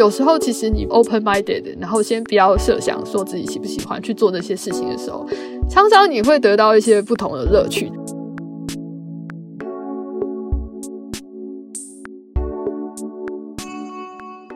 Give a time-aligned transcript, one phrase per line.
[0.00, 5.28] 有时候其实你 open minded，然后先不要设想说自己喜不喜欢去做这些事情的时候，
[5.68, 7.92] 常常你会得到一些不同的乐趣。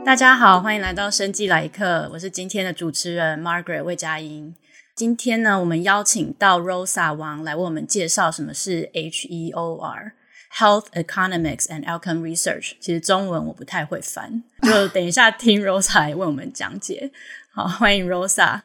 [0.03, 4.55] 大家好，欢迎来到生技来客，我是今天的主持人 Margaret 魏佳音。
[4.95, 10.13] 今天呢，我们邀请到 Rosa 王来为我们介绍什么是 HEOR。
[10.57, 17.11] Health Economics and Outcome Research，其实中文我不太会翻，就等一下听 Rosa 来为我们讲解。
[17.53, 18.61] 好，欢迎 Rosa。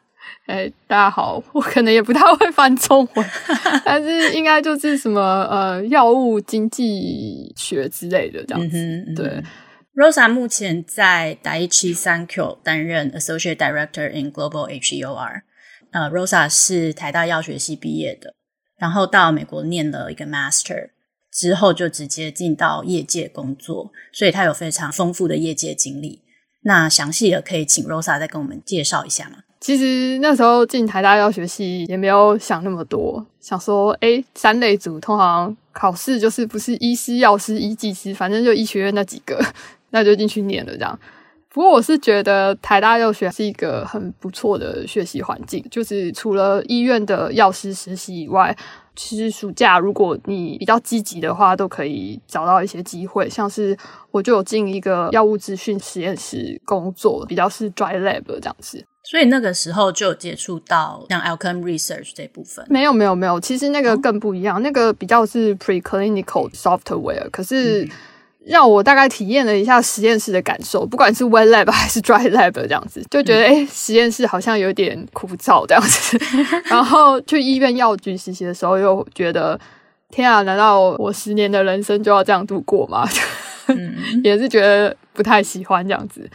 [0.46, 3.26] 哎、欸，大家好，我可能也不太会翻中文，
[3.84, 8.76] 但是应该就是什么呃药物经济学之类的这样子。
[8.76, 9.42] 嗯嗯、对
[9.96, 15.42] ，Rosa 目前在 Daiichi Sankyo 担任 Associate Director in Global HEOR。
[15.90, 18.34] 呃，Rosa 是台大药学系毕业的，
[18.78, 20.90] 然后到美国念了一个 Master。
[21.32, 26.22] 之后就直接进到业界工作，所以他有非常丰富的业界经历。
[26.62, 29.36] 那详细的可以请 Rosa 再跟我们介绍一下吗？
[29.60, 39.38] 其实那时候进台大药学系也没有想那么多，想说，诶，三类组通常考试就是不是医师、药师、医技师，反正就医学院那几个，
[39.90, 40.98] 那就进去念了这样。
[41.52, 48.56] 不过我是觉得台大药学是一个很不错的学习环境，就是除了医院的药师实习以外。
[48.96, 53.28] 其实暑假如果你比较积极的话，都可以找到一些机会。
[53.28, 53.76] 像是
[54.10, 58.84] 我就有进一个药物资讯实验室工作，比较是 dry lab 这样子。
[59.02, 62.64] 所以那个时候就有接触到像 outcome research 这部分。
[62.68, 67.84] 没有没有没有，其实那个更不一样，哦、那个比较是 preclinical software，可是。
[67.84, 67.90] 嗯
[68.46, 76.18] 让我大概体验了一下实验室的感受，不管是 wet lab 还是 dry lab 这样子，就觉得诶、欸、实验室好像有点枯燥这样子。
[76.70, 79.60] 然后去医院药局实习的时候，又觉得
[80.08, 83.06] 天啊，难道我十年的人生就要这样度过吗？
[84.24, 86.28] 也是觉得不太喜欢这样子。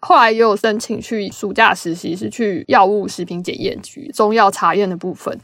[0.00, 5.38] 后来也有申请去暑假实习，是去药物食品检验局中药查验的部分。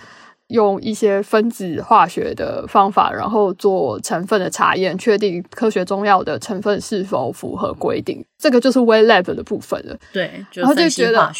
[0.48, 8.24] 用一些分子化学的方法，然后做成分的查验，确定科学中药的成分是否符合规定。
[8.38, 9.96] 这个就是 wet lab 的部分了。
[10.12, 10.44] 对。
[10.52, 11.32] 然后就觉得，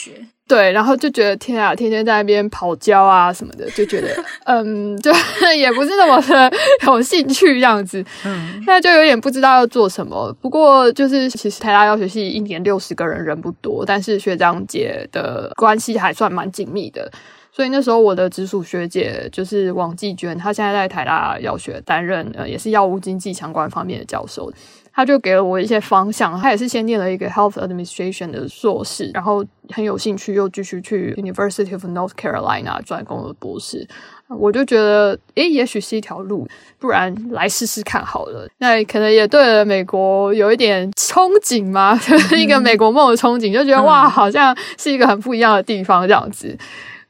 [0.48, 4.08] 对，然后就觉得天啊，天天在那边跑焦啊什么的，就觉得
[4.46, 5.12] 嗯，就
[5.56, 6.52] 也不是那么的
[6.86, 8.04] 有兴趣这样子。
[8.24, 10.34] 嗯，现在就有点不知道要做什么。
[10.40, 17.10] 不过就是其实台大药学系一年六十个人，人不多，但是学长姐的关系还算蛮紧密的。
[17.56, 24.52] 所以那时候我的直属学姐就是王继娟，她现在在台大药学担任呃，也是药物经济相关方面的教授。
[24.92, 33.88] 她就给了我一些方向，她也是先念了一个 Health Administration 的硕士，然后很有兴趣又继续去 University of North Carolina 专攻了博士。
[34.28, 36.46] 我就觉得，诶，也许是一条路，
[36.78, 38.46] 不然来试试看好了。
[38.58, 46.54] 那可能也对了美国有一点憧憬嘛，就 是一个美国梦的憧憬，就觉得哇，好像是一个很不一样的地方这样子。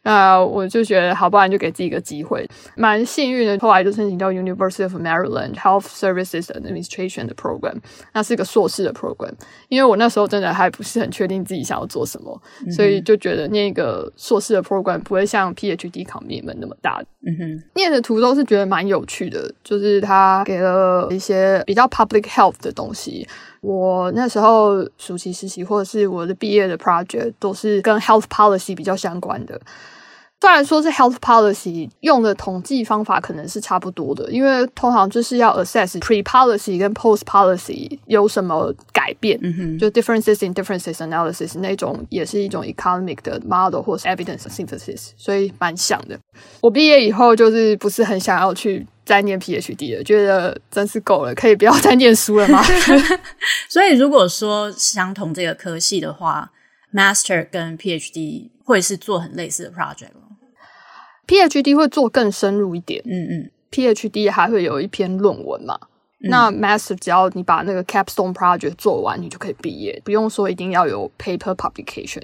[0.06, 2.48] 那我就觉得，好，不然就给自己一个机会。
[2.76, 7.74] 蛮幸运的，后来就申请到 University of Maryland Health Services Administration 的 program，
[8.14, 9.32] 那是一个硕士的 program。
[9.68, 17.02] 因为我那时候真的还不是很确定自己想要做什么，嗯、所以就觉得念一个硕士的 program 不会像 PhD commitment 那么大。
[17.26, 23.26] 嗯哼，念的途中是觉得蛮有趣的，就是他给了一些比较 public health 的东西。
[23.60, 29.60] 我那时候暑期实习或者是我的毕业的 project 都是跟 health policy 比较相关的。
[30.38, 42.62] 虽然说是 health policy 用的统计方法可能是差不多的，因为通常就是要 assess pre policy 跟 post policy 有什么改变，嗯哼，就 differences in differences analysis 那种也是一种
[42.62, 46.18] economic 的 model 或是 evidence synthesis，所以蛮像的。
[46.60, 52.62] 我毕业以后就是不是很想要去再念 PhD 了，觉得真是够了，可以不要再念书了吗？
[53.70, 56.52] 所以如果说相同这个科系的话
[56.92, 60.25] ，master 跟 PhD 会是做很类似的 project 吗
[61.26, 65.78] ？PhD 会做更深入一点，嗯嗯，PhD 还会有一篇论文嘛。
[66.22, 72.22] 嗯、那 Master 只要你把那个 Capstone Project 做完，你就可以毕业，不用说一定要有 Paper Publication。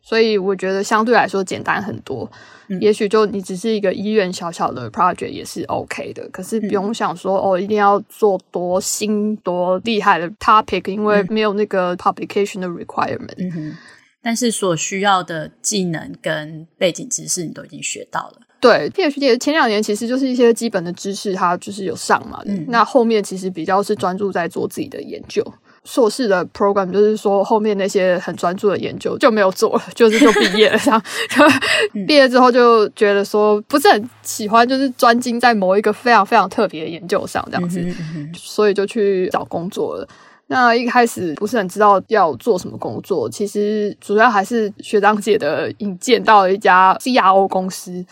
[0.00, 2.30] 所以我觉得相对来说简单很多。
[2.68, 13.74] 嗯、也许就你只是一个医院小小的 Project 也是 OK 的，可是不用想说、嗯、哦，一定要做多新多厉害的 Topic，因为没有那个 Publication 的 Requirement。
[14.22, 18.40] 但是所需要的技能跟背景知识，你都已经学到了。
[18.60, 22.42] 对，PhD 前两年其实就是一些基本的知识，它就是有上嘛。
[22.44, 25.44] 嗯，那后面其实比较是专注在做自己的研究。
[25.84, 30.78] 硕士的 program 就是说，后面那些很专注的研究就没有做了，就是就毕业了。
[30.78, 31.02] 这样，
[32.06, 40.06] 毕业之后就觉得说不是很喜欢，就是专精在某一个非常非常特别的研究上这样子，嗯哼嗯哼，所以就去找工作了。
[40.50, 48.04] 那一开始不是很知道要做什么工作，其实主要还是学长姐的引荐到了一家 CRO 公司，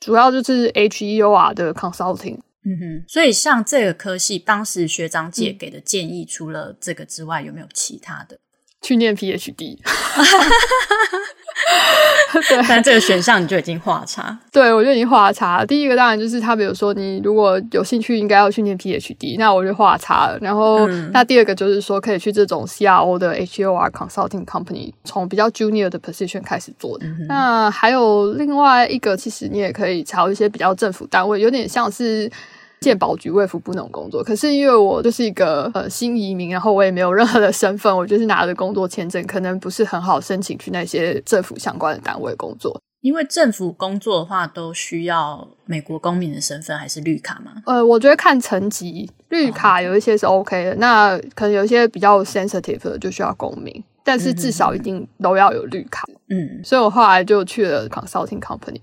[0.00, 2.38] 主要就是 HEOR 的 consulting。
[2.66, 8.38] 嗯哼，所以像这个科系，当时学长姐给的建议，除了这个之外，有没有其他的？
[8.82, 9.78] 去念 PhD。
[12.48, 14.36] 对，但这个选项你就已经画叉。
[14.50, 15.66] 对，我就已经画叉了。
[15.66, 20.38] 第一个当然就是他，比如说你如果有兴趣，应该要去念 PhD，那我就画叉了。
[20.40, 27.06] 然后，嗯、那第二个就是说，可以去这种 CRO 的 HEOR consulting company，从比较 junior 的 position 开始做的。
[27.06, 32.30] 嗯、那还有另外一个，其实你也可以朝一些比较政府单位，有点像是。
[32.80, 42.80] 健保局、卫福部那种工作，可是因为我就是一个呃新移民，然后我也没有任何的身份，我就是拿着工作签证，可能不是很好申请去那些政府相关的单位工作。
[43.00, 47.52] 因为政府工作的话，都需要美国公民的身份还是绿卡吗？
[47.66, 56.04] 呃，我觉得看层级，绿卡有一些是 OK 的，哦、那可能有一些比较 sensitive 的就需要公民，但是至少一定都要有绿卡。
[56.30, 58.80] 嗯，所以我后来就去了 consulting company。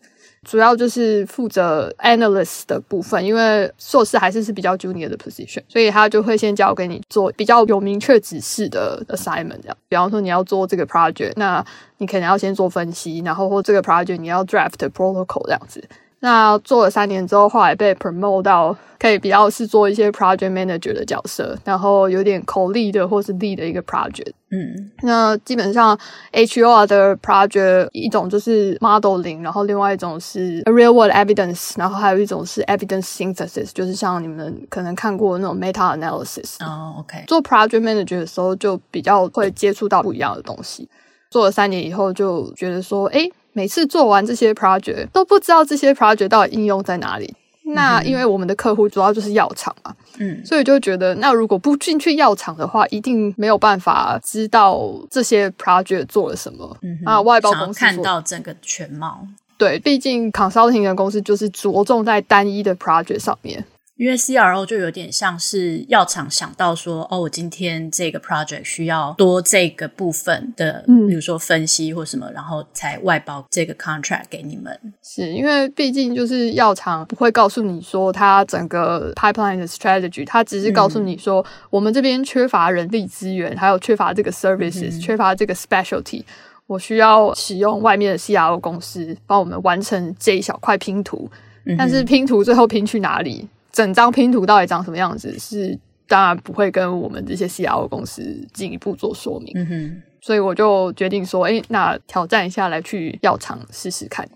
[0.47, 9.77] 主要就是负责 analyst 的部分，因为硕士还是是比较 junior 的 position，所以他就会先交给你做比较有明确指示的 assignment，这样。
[9.87, 11.63] 比方说你要做这个 project，那
[11.99, 15.83] 你可能要先做分析，然后或这个 project 你要 draft protocol 这样子。
[16.21, 24.31] 那做了三年之后，后来被 promote 到可以比较是做一些 project manager 的角色，然后有点 co-lead 的或是 lead 的一个 project。
[24.51, 25.97] 嗯，那基本上
[26.33, 36.63] HEOR 的 project 一种就是 modeling，然后另外一种是 real world evidence，然后还有一种是 evidence synthesis，就是像你们可能看过的那种 meta analysis。
[36.63, 37.23] 哦，OK。
[37.25, 40.87] 做 project manager 的时候就比较会接触到不一样的东西。
[41.31, 43.31] 做了三年以后，就觉得说，诶。
[43.53, 47.33] 每次做完这些 project 都不知道这些 project 到底应用在哪里。
[47.63, 56.75] 那因为我们的客户主要就是药厂嘛，嗯，所以就觉得那如果不进去药厂的话，一定没有办法知道这些 project 做了什么。
[56.81, 59.25] 嗯哼，啊，外包公司看到整个全貌。
[59.57, 63.63] 对，毕竟 consulting 的公司就是着重在单一的 project 上面。
[64.01, 74.75] 因为 CRO 就有点像是药厂想到说，哦，我今天这个 project 需要多这个部分的，嗯，比如说分析或什么，然后才外包这个 contract 给你们。
[75.03, 86.23] 是因为毕竟就是药厂不会告诉你说它整个 pipeline 的 strategy，它只是告诉你说，嗯，我们这边缺乏人力资源，还有缺乏这个 services，嗯，缺乏这个 specialty，
[86.65, 91.29] 我需要使用外面的 CRO 公司帮我们完成这一小块拼图，
[91.67, 93.47] 嗯，但是拼图最后拼去哪里？
[93.71, 95.77] 整张拼图到底长什么样子，是
[96.07, 99.51] 当然不会跟我们这些 CRO 公司进一步做说明。
[99.55, 104.27] 嗯哼，所以我就决定说，诶，那挑战一下来去药厂试试看。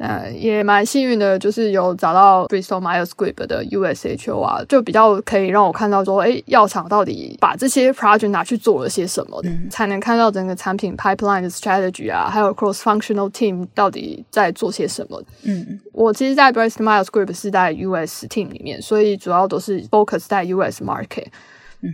[0.00, 13.30] 呃，也蛮幸运的，就是有找到 Bristol Myers Squibb 的 USHO 啊，就比较可以让我看到说，诶，药厂到底把这些 project 拿去做了些什么，嗯、才能看到整个产品 pipeline 的 strategy 啊，还有 cross functional
[13.30, 15.22] team 到底在做些什么。
[15.42, 21.26] 嗯，我其实，在 Bristol Myers Squibb 是在 US team 里面，所以主要都是 focus 在 US market。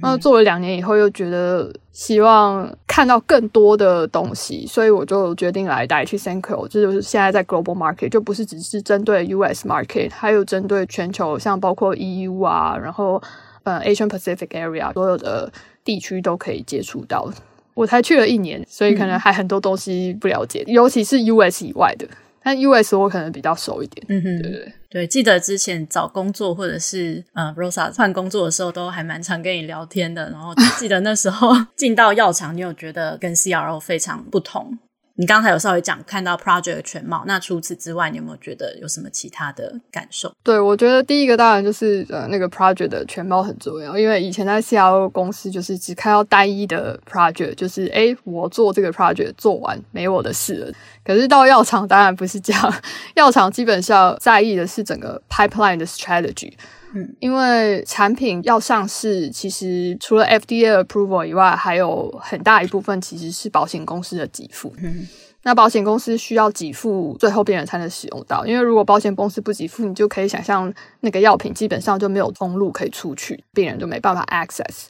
[0.02, 13.22] 那做了两年以后，又觉得希望看到更多的东西，所以我就决定来带去 Senko，这就是现在在 Global Market，就不是只是针对 US Market，还有针对全球，像包括 EU 啊，然后
[13.62, 15.52] 呃 Asian Pacific Area 所有的
[15.84, 17.30] 地区都可以接触到。
[17.74, 22.08] 我才去了一年，所以可能还很多东西不了解，尤其是 US 以外的。
[22.48, 30.30] 但 US 我可能比较熟一点，嗯哼，对对对，记得之前找工作或者是呃 Rosa 换工作的时候，都还蛮常跟你聊天的。
[30.30, 34.78] 然后记得那时候进到药厂，你有觉得跟 CRO 非常不同？
[35.18, 40.30] 你刚才有稍微讲看到 project 的全貌，那除此之外，你有没有觉得有什么其他的感受？
[40.42, 50.72] 对，我觉得第一个当然就是呃那个 project 的全貌很重要，因为以前在 CRO 公司就是只看到单一的 project，就是诶我做这个 project 做完没我的事了。
[51.02, 52.74] 可是到药厂当然不是这样，
[53.16, 56.52] 药厂基本上在意的是整个 pipeline 的 strategy。
[56.94, 64.72] 嗯，因为产品要上市，其实除了 FDA approval 以外，还有很大一部分其实是保险公司的给付。
[64.78, 65.06] 嗯，
[65.42, 68.46] 那保险公司需要给付，最后病人才能使用到。
[68.46, 74.86] 因为如果保险公司不给付，你就可以想象那个药品基本上就没有通路可以出去，病人就没办法 access。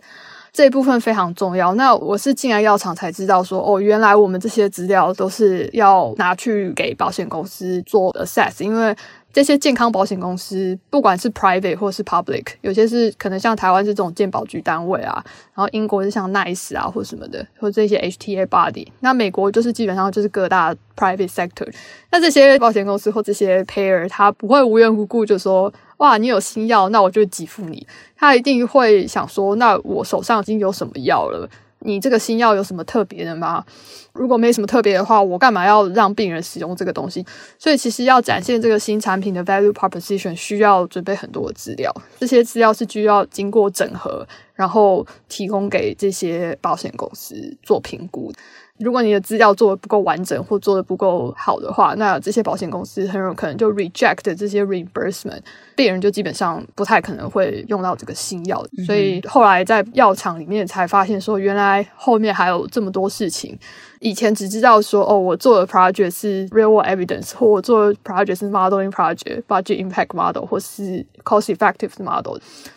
[0.52, 1.74] 这一部分非常重要。
[1.74, 8.94] 那我是进来药厂才知道说，哦，原来我们这些资料都是要拿去给保险公司做 assess，因为。
[9.36, 15.22] 这些健康保险公司，不管是 private 或是 public，有些是可能像台湾是这种健保局单位啊，
[15.54, 18.86] 然后英国是像 NICE 啊或什么的，或这些 HTA body。
[19.00, 21.70] 那美国就是基本上就是各大 private sector。
[22.10, 27.86] 那这些保险公司或这些 payer，他不会无缘无故就说，哇，你有新药，那我就给付你。
[28.16, 31.46] 他一定会想说，那我手上已经有什么药了。
[31.86, 33.64] 你这个新药有什么特别的吗？
[34.12, 37.24] 如果没什么特别的话，我干嘛要让病人使用这个东西？
[37.58, 41.94] 所以其实要展现这个新产品的 value proposition，需要准备很多的资料。
[42.18, 48.32] 这些资料是需要经过整合，然后提供给这些保险公司做评估。
[48.78, 55.40] 如果你的资料做的不够完整或做的不够好的话，那这些保险公司很有可能就 reject 这些 reimbursement，
[55.74, 58.62] 病人就基本上不太可能会用到这个新药。
[58.76, 63.58] 嗯、所以后来在药厂里面才发现说，原来后面还有这么多事情。
[64.00, 72.36] 以前只知道说，哦，我做的 project 是 real world evidence，或我做的 project 是 modeling project、budget impact model，或是 cost effective model，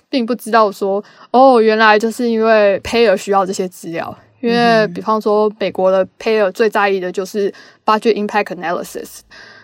[0.09, 4.17] 并不知道说，哦，原来就是因为 payer 需要这些资料。
[4.41, 7.53] 因为，比方说，美国的 payer 最在意的就是
[7.85, 9.19] budget impact analysis，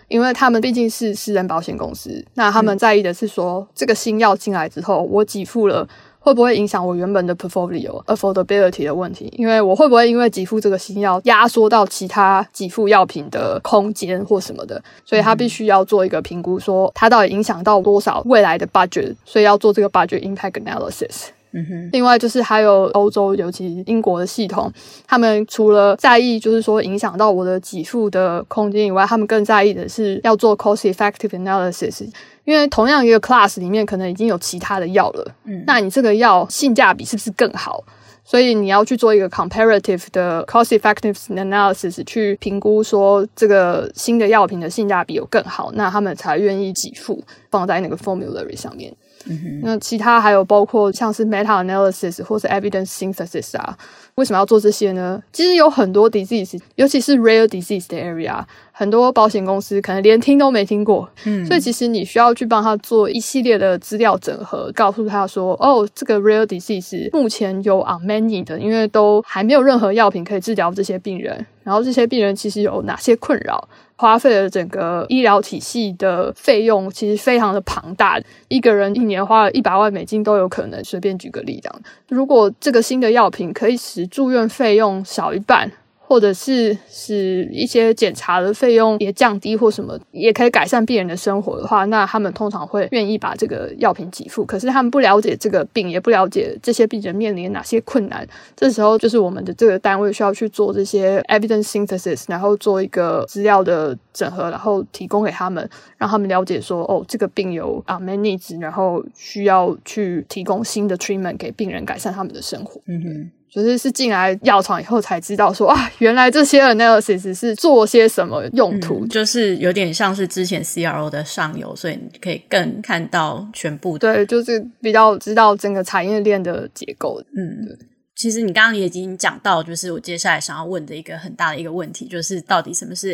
[0.08, 5.88] 因为他们毕竟是私人保险公司，那他们在意的是说，这个新药进来之后，我给付了，
[6.20, 9.34] 会不会影响我原本的 portfolio affordability 的问题？
[9.38, 14.84] 因为我会不会因为给付这个新药，压缩到其他给付药品的空间或什么的？
[15.06, 21.28] 所以他必须要做一个评估，说它到底影响到多少未来的 budget，所以要做这个 budget impact analysis。
[21.56, 24.72] 嗯哼，另外就是还有欧洲，尤其英国的系统，
[25.08, 32.06] 他们除了在意就是说影响到我的给付的空间以外，他们更在意的是要做 cost effective analysis，
[32.44, 37.84] 因为同样一个 class 里面可能已经有其他的药了，嗯，那你这个药性价比是不是更好？
[38.28, 48.92] 所以你要去做一个 comparative 的 cost effective analysis 去评估说这个新的药品的性价比有更好，那他们才愿意给付放在那个 formulary 上面。
[49.28, 53.78] 嗯，那其他还有包括像是 meta analysis 或是 evidence synthesis 啊，
[54.16, 55.22] 为什么要做这些呢？
[55.32, 73.68] 其实有很多 disease，尤其是 rare disease 的 area，很多保险公司可能连听都没听过，嗯，所以其实你需要去帮他做一系列的资料整合，告诉他说，哦，这个 rare disease 目前有 unmet need 的，因为都还没有任何药品可以治疗这些病人，然后这些病人其实有哪些困扰？
[73.96, 80.84] 花费了整个医疗体系的费用，其实非常的庞大，一个人一年花了一百万美金都有可能。
[80.84, 85.72] 随便举个例，这样，如果这个新的药品可以使住院费用少一半。
[86.08, 94.46] 或者是使一些检查的费用也降低，或什么也可以改善病人的生活的话，那他们通常会愿意把这个药品给付。
[94.46, 98.28] 可是他们不了解这个病，也不了解这些病人面临哪些困难。
[98.56, 112.80] 这时候就是我们的这个单位需要去做这些 evidence synthesis，然后做一个资料的整合，然后提供给他们，让他们了解说，哦，这个病有 unmet needs，然后需要去提供新的 treatment 给病人，改善他们的生活。
[112.86, 113.32] 嗯哼。
[113.56, 124.14] 就是是进来药厂以后才知道说啊，原来这些 analysis 是做些什么用途，嗯，就是有点像是之前 CRO 的上游，所以你可以更看到全部的。
[124.14, 127.24] 对，就是比较知道整个产业链的结构。
[127.34, 127.78] 嗯，对。
[128.14, 133.14] 其实你刚刚也已经讲到，就是我接下来想要问的一个很大的一个问题，就是到底什么是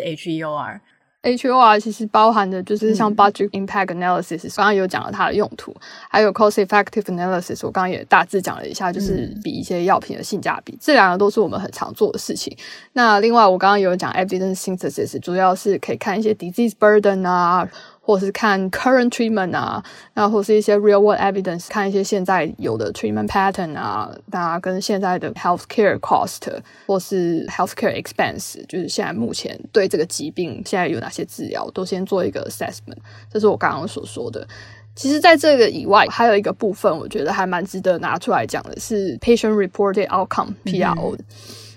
[1.24, 5.76] HEOR？HEOR 其实包含的就是像 budget impact analysis，刚刚有讲了它的用途，
[6.10, 12.56] 还有 cost effective analysis，我刚刚也大致讲了一下，就是比一些药品的性价比，这两个都是我们很常做的事情。
[12.94, 17.70] 那另外我刚刚有讲 evidence synthesis，主要是可以看一些 disease burden 啊。
[18.12, 19.82] 或是看 current treatment 啊，
[20.16, 26.42] 那或是一些 real world evidence，看一些现在有的 treatment pattern 啊，那跟现在的 healthcare cost
[26.88, 32.98] 或是 healthcare expense，就是现在目前对这个疾病现在有哪些治疗，都先做一个 assessment。
[33.32, 34.46] 这是我刚刚所说的。
[34.94, 41.16] 其实，在这个以外，还有一个部分，我觉得还蛮值得拿出来讲的是 patient reported outcome（PRO）。
[41.16, 41.26] 嗯。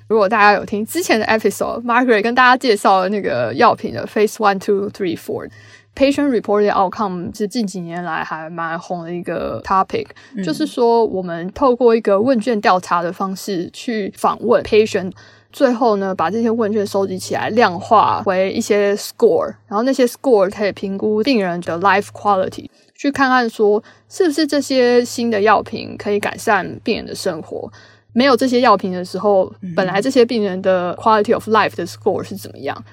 [0.06, 5.48] 如果大家有听之前的 episode，Margaret 跟大家介绍了那个药品的 phase one, two, three, four。
[5.96, 15.12] Patient-reported outcome 是近几年来还蛮红的一个 topic，嗯，就是说我们透过一个问卷调查的方式去访问 patient，
[15.52, 27.70] 最后呢把这些问卷收集起来量化为一些 score，然后那些 score 可以评估病人的 life quality，去看看说是不是这些新的药品可以改善病人的生活。
[28.12, 32.84] 没有这些药品的时候，本来这些病人的 quality of life 的 score 是怎么样？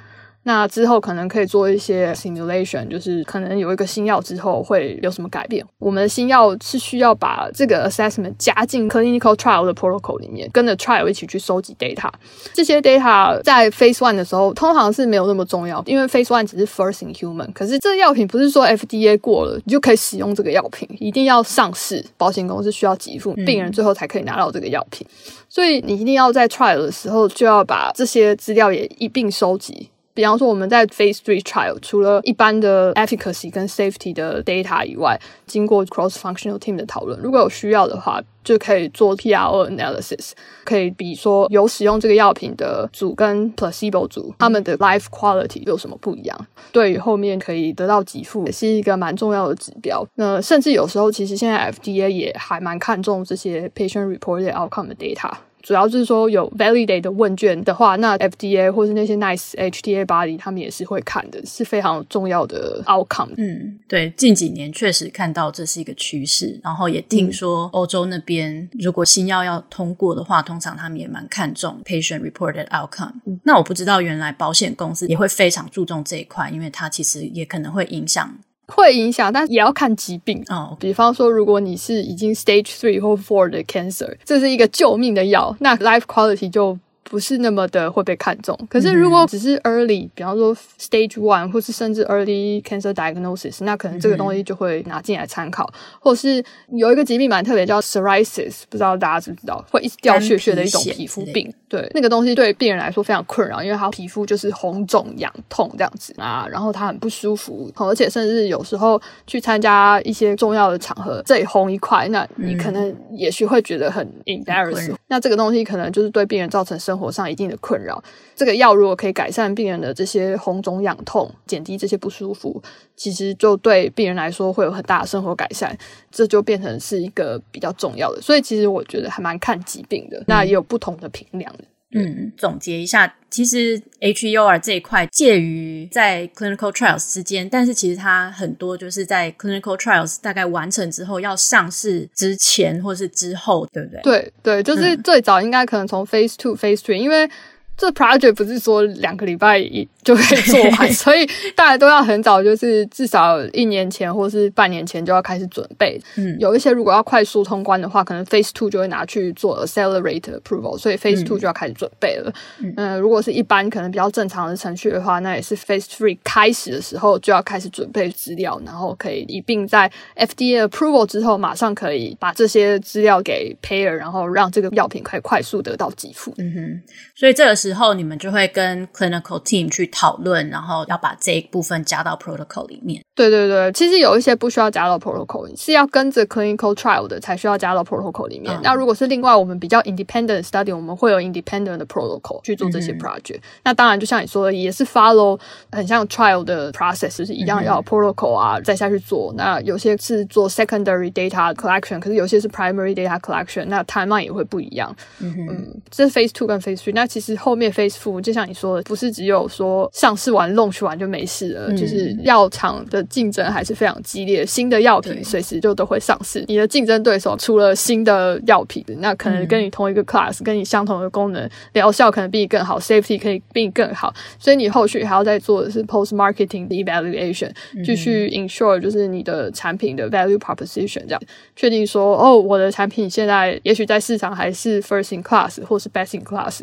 [0.43, 5.63] 那之后可能可以做一些 simulation，就是可能有一个新药之后会有什么改变。
[5.77, 12.09] 我们的新药是需要把这个 assessment 加进 clinical trial 的 protocol 里面，跟着 trial 一起去收集 data。
[12.53, 17.53] 这些 data 在 phase one 的时候通常是没有那么重要，因为 phase one 只是 first in human。
[17.53, 25.05] 可是这个药品不是说 FDA 过了你就可以使用这个药品，一定要上市，保险公司需要给付，病人最后才可以拿到这个药品。
[25.47, 29.90] 所以你一定要在 trial 的时候就要把这些资料也一并收集。
[30.13, 40.31] 比方说，我们在 Phase Three Trial 除了一般的 efficacy 跟 safety 的 data 以外，经过 cross-functional team 的讨论，如果有需要的话，就可以做 PRO analysis，
[40.65, 46.47] 可以比说有使用这个药品的组跟 placebo 组，他们的 life quality 有什么不一样？
[46.71, 50.05] 对于后面可以得到给付，也是一个蛮重要的指标。
[50.15, 55.31] 那甚至有时候，其实现在 FDA 也还蛮看重这些 patient reported outcome 的 data。
[55.61, 63.33] 主要就是说有 validate 的问卷的话，那 FDA 或是那些 NICE HTA body 他们也是会看的，是非常重要的 outcome。
[63.37, 73.13] 嗯，对，近几年确实看到这是一个趋势，然后也听说欧洲那边如果新药要通过的话，通常他们也蛮看重 patient reported outcome。
[73.25, 78.35] 嗯，那我不知道原来保险公司也会非常注重这一块，因为它其实也可能会影响。
[78.75, 80.69] 会影响，但也要看疾病哦。
[80.71, 80.79] Oh.
[80.79, 86.77] 比方说，如果你是已经 stage three 或 four 的 cancer，这是一个救命的药，那 life quality 就。
[87.03, 101.53] 不是那么的会被看重，可是如果只是 early，比方说 stage one，或是甚至 early cancer diagnosis，那可能这个东西就会拿进来参考，嗯、或是有一个疾病蛮特别叫 psoriasis，不知道大家知不知道，会一直掉屑屑的一种皮肤病。
[101.71, 114.93] 对，那个东西对病人来说非常困扰，因为他皮肤就是红肿痒痛这样子啊，然后他很不舒服，而且甚至有时候去参加一些重要的场合，这里红一块，那你可能也许会觉得很 embarrassing。
[115.07, 118.03] 那这个东西可能就是对病人造成生活上一定的困扰。
[118.35, 122.61] 这个药如果可以改善病人的这些红肿痒痛，减低这些不舒服，
[122.97, 125.77] 其实就对病人来说会有很大的生活改善。
[126.11, 128.21] 这就变成是一个比较重要的。
[128.21, 131.63] 所以其实我觉得还蛮看疾病的，那也有不同的评量的。
[131.93, 144.01] 嗯，总结一下，其实 HEOR 这一块介于在 clinical trials 之间，但是其实它很多就是在 clinical trials 大概完成之后要上市之前或是之后，对不对？
[144.03, 147.29] 对对，就是最早应该可能从 phase two、phase three，因为
[147.75, 149.85] 这 project 不是说两个礼拜一。
[150.03, 156.01] 就可以做完， 所以大家都要很早，就是至少一年前或是半年前就要开始准备。
[156.17, 162.33] 嗯，有一些如果要快速通关的话，可能 Phase Two 就会拿去做 Accelerated Approval，所以 Phase Two 就要开始准备了。
[162.59, 176.33] 嗯，呃，如果是一般可能比较正常的程序的话，那也是 Phase Three 开始的时候就要开始准备资料，然后可以一并在 FDA Approval 之后，马上可以把这些资料给 Payer，然后让这个药品可以快速得到给付。
[176.39, 176.81] 嗯哼，
[177.13, 179.90] 所以这个时候你们就会跟 Clinical Team 去。
[179.91, 183.01] 讨论，然后要把这一部分加到 protocol 里面。
[183.13, 188.55] 对对对，其实有一些不需要加到 protocol，是要跟着 clinical trial 的才需要加到 protocol 里面。
[188.57, 193.37] 嗯、那如果是另外我们比较 independent study，我们会有 independent 的 protocol 去做这些 project。
[193.37, 195.39] 嗯、那当然，就像你说的，也是 follow
[195.71, 199.33] 很像 trial 的 process，就是一样要 protocol 啊，嗯、再下去做。
[199.37, 204.95] 那有些是做 secondary data collection，可是有些是 primary data collection，那 timeline 也会不一样。
[205.19, 206.93] 嗯这是 phase two 跟 phase three。
[206.95, 216.43] 那其实后面 phase four 就像你说的，不是只有说上市完 launch 完就没事了，嗯、就是药厂的竞争还是非常激烈，新的药品随时就都会上市。
[216.47, 227.51] 你的竞争对手除了新的药品，那可能跟你同一个 class，、嗯、跟你相同的功能，疗效可能比你更好，safety 可以比你更好，所以你后续还要再做的是 post marketing 的 evaluation，
[227.83, 231.21] 继续 ensure 就是你的产品的 value proposition，这样
[231.55, 236.61] 确定说哦，我的产品现在也许在市场还是 first in class 或是 best in class。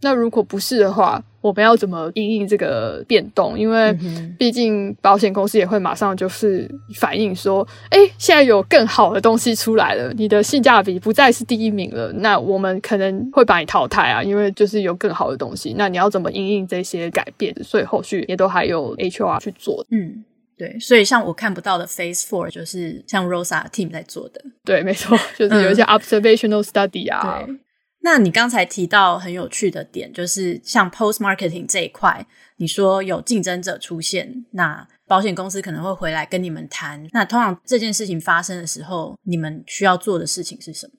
[0.00, 3.58] 那如果不是的话，我们要怎么应应这个变动？
[3.58, 3.94] 因为
[4.38, 15.74] 毕竟保险公司也会马上就是反映说，哎，现在有更好的东西出来了，你的性价比不再是第一名了，那我们可能会把你淘汰啊，因为就是有更好的东西。
[15.76, 17.54] 那你要怎么应应这些改变？
[17.62, 19.84] 所以后续也都还有 HR 去做。
[19.90, 20.24] 嗯，
[20.56, 24.40] 对，所以像我看不到的 Phase Four 就是像 Rosa team 在做的。
[24.64, 27.44] 对，没错，就是有一些 observational study 啊。
[27.46, 27.60] 嗯
[28.04, 32.26] 那你刚才提到很有趣的点，就是像 post marketing 这一块，
[32.58, 37.08] 你说有竞争者出现，那保险公司可能会回来跟你们谈。
[37.12, 40.92] 那通常这件事情发生的时候，你们需要做的事情是什么？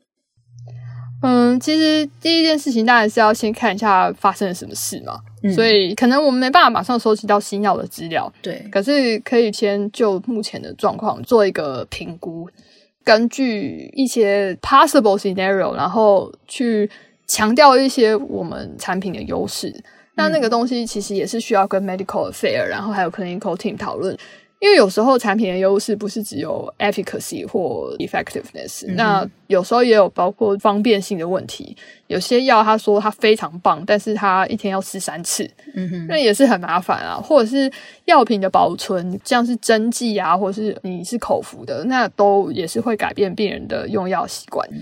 [1.22, 5.20] 嗯，其实第一件事情当然是要先看一下发生了什么事嘛。
[5.44, 12.50] 嗯，所以可能我们没办法马上收集到新药的资料，对，可是可以先就目前的状况做一个评估。
[13.06, 16.90] 根据一些 possible scenario，然后去
[17.28, 19.74] 强调一些我们产品的优势。
[20.16, 24.18] 那那个东西其实也是需要跟 medical affair，然后还有 clinical team 讨论。
[24.60, 31.76] 因为有时候产品的优势不是只有 efficacy 或 effectiveness，嗯、那有时候也有包括方便性的问题。
[32.08, 37.16] 有些药他说它非常棒，但是他一天要吃三次，嗯哼，那也是很麻烦啊。
[37.16, 37.70] 或者是
[38.06, 44.68] 药品的保存，像是针剂啊，或者是你是口服的，那都也是会改变病人的用药习惯。
[44.72, 44.80] 嗯、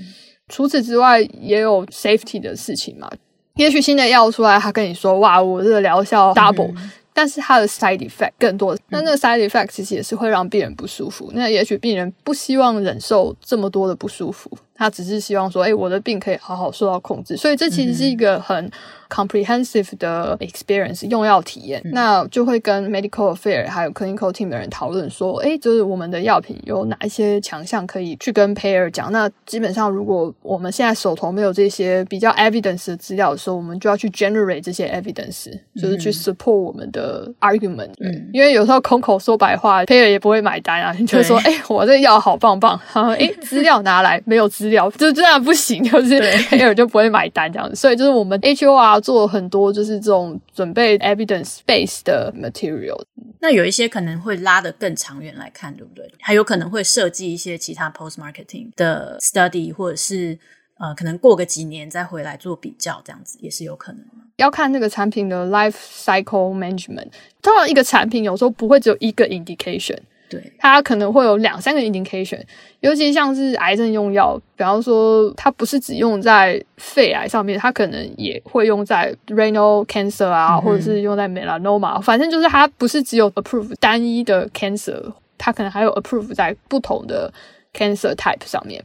[0.49, 3.09] 除此之外，也有 safety 的事情嘛。
[3.55, 6.71] 也许新的药出来，他跟你说哇，我这个疗效 double。
[6.75, 11.31] 嗯但是它的 side effect 更多，那那个 side effect 其实也是会让病人不舒服。
[11.33, 14.49] 那也许病人不希望忍受这么多的不舒服，
[14.83, 17.37] 他只是希望说，哎，我的病可以好好受到控制。
[17.37, 18.69] 所以这其实是一个很
[19.09, 29.11] comprehensive 的 experience 用药体验，嗯、那就会跟 medical affair 还有 clinical team 的人讨论说，哎，就是我们的药品有哪一些强项可以去跟 payer 讲。
[29.11, 37.91] 那基本上，如果我们现在手头没有这些比较 evidence 的资料的时候，我们就要去 generate 这些 evidence，就是去 support 我们的 argument。
[37.99, 40.91] 嗯，因为有时候空口说白话，payer 也不会买单啊。
[40.97, 47.75] 你就说，哎，我这个药好棒棒，然后哎， 资料拿来，没有资料，就这样不行， 就是 payer 就不会买单这样子。
[47.75, 48.93] 所以就是我们 HOR。
[49.03, 53.01] 做很多就是这种准备 evidence base 的 material，
[53.41, 56.09] 那有一些可能会拉得更长远来看，对不对？
[56.21, 60.37] 还有可能会设计一些其他 post marketing 的 study，或者是
[60.79, 64.13] 呃，可能过个几年再回来做比较，这样子也是有可能的。
[64.37, 67.09] 要看那个产品的 life cycle management，
[67.41, 69.97] 通常一个产品有时候不会只有一个 indication。
[70.33, 72.41] 对，它可能会有两三个 indication，
[72.79, 87.31] 尤其像是癌症用药，比方说它不是只用在肺癌上面，它可能也会用在 renal cancer 啊，嗯、或者是用在 melanoma，反正就是它不是只有 approve 单一的 cancer，它可能还有 approve 在不同的
[87.73, 88.83] cancer type 上面。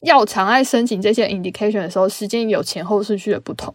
[0.00, 3.72] 药厂在申请这些 indication 的时候，时间有前后顺序的不同。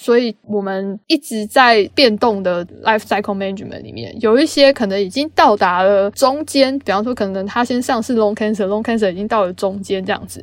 [0.00, 10.42] 所以我们一直在变动的 life cycle management 里面，有一些可能已经到达了中间，比方说可能他先上市 lung cancer，lung cancer 已经到了中间这样子，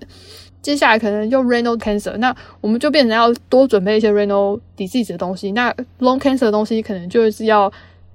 [0.62, 7.72] 接下来可能用 renal cancer，那我们就变成要多准备一些 renal disease 的东西，那 long cancer 的东西可能就是要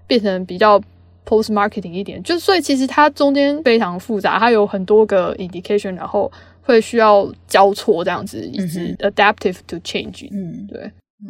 [0.07, 0.81] 变成比较
[1.27, 6.31] post marketing 一点，就所以其实它中间非常复杂，它有很多个 indication，然后
[6.63, 10.89] 会需要交错这样子，一直 adaptive to change，嗯，对。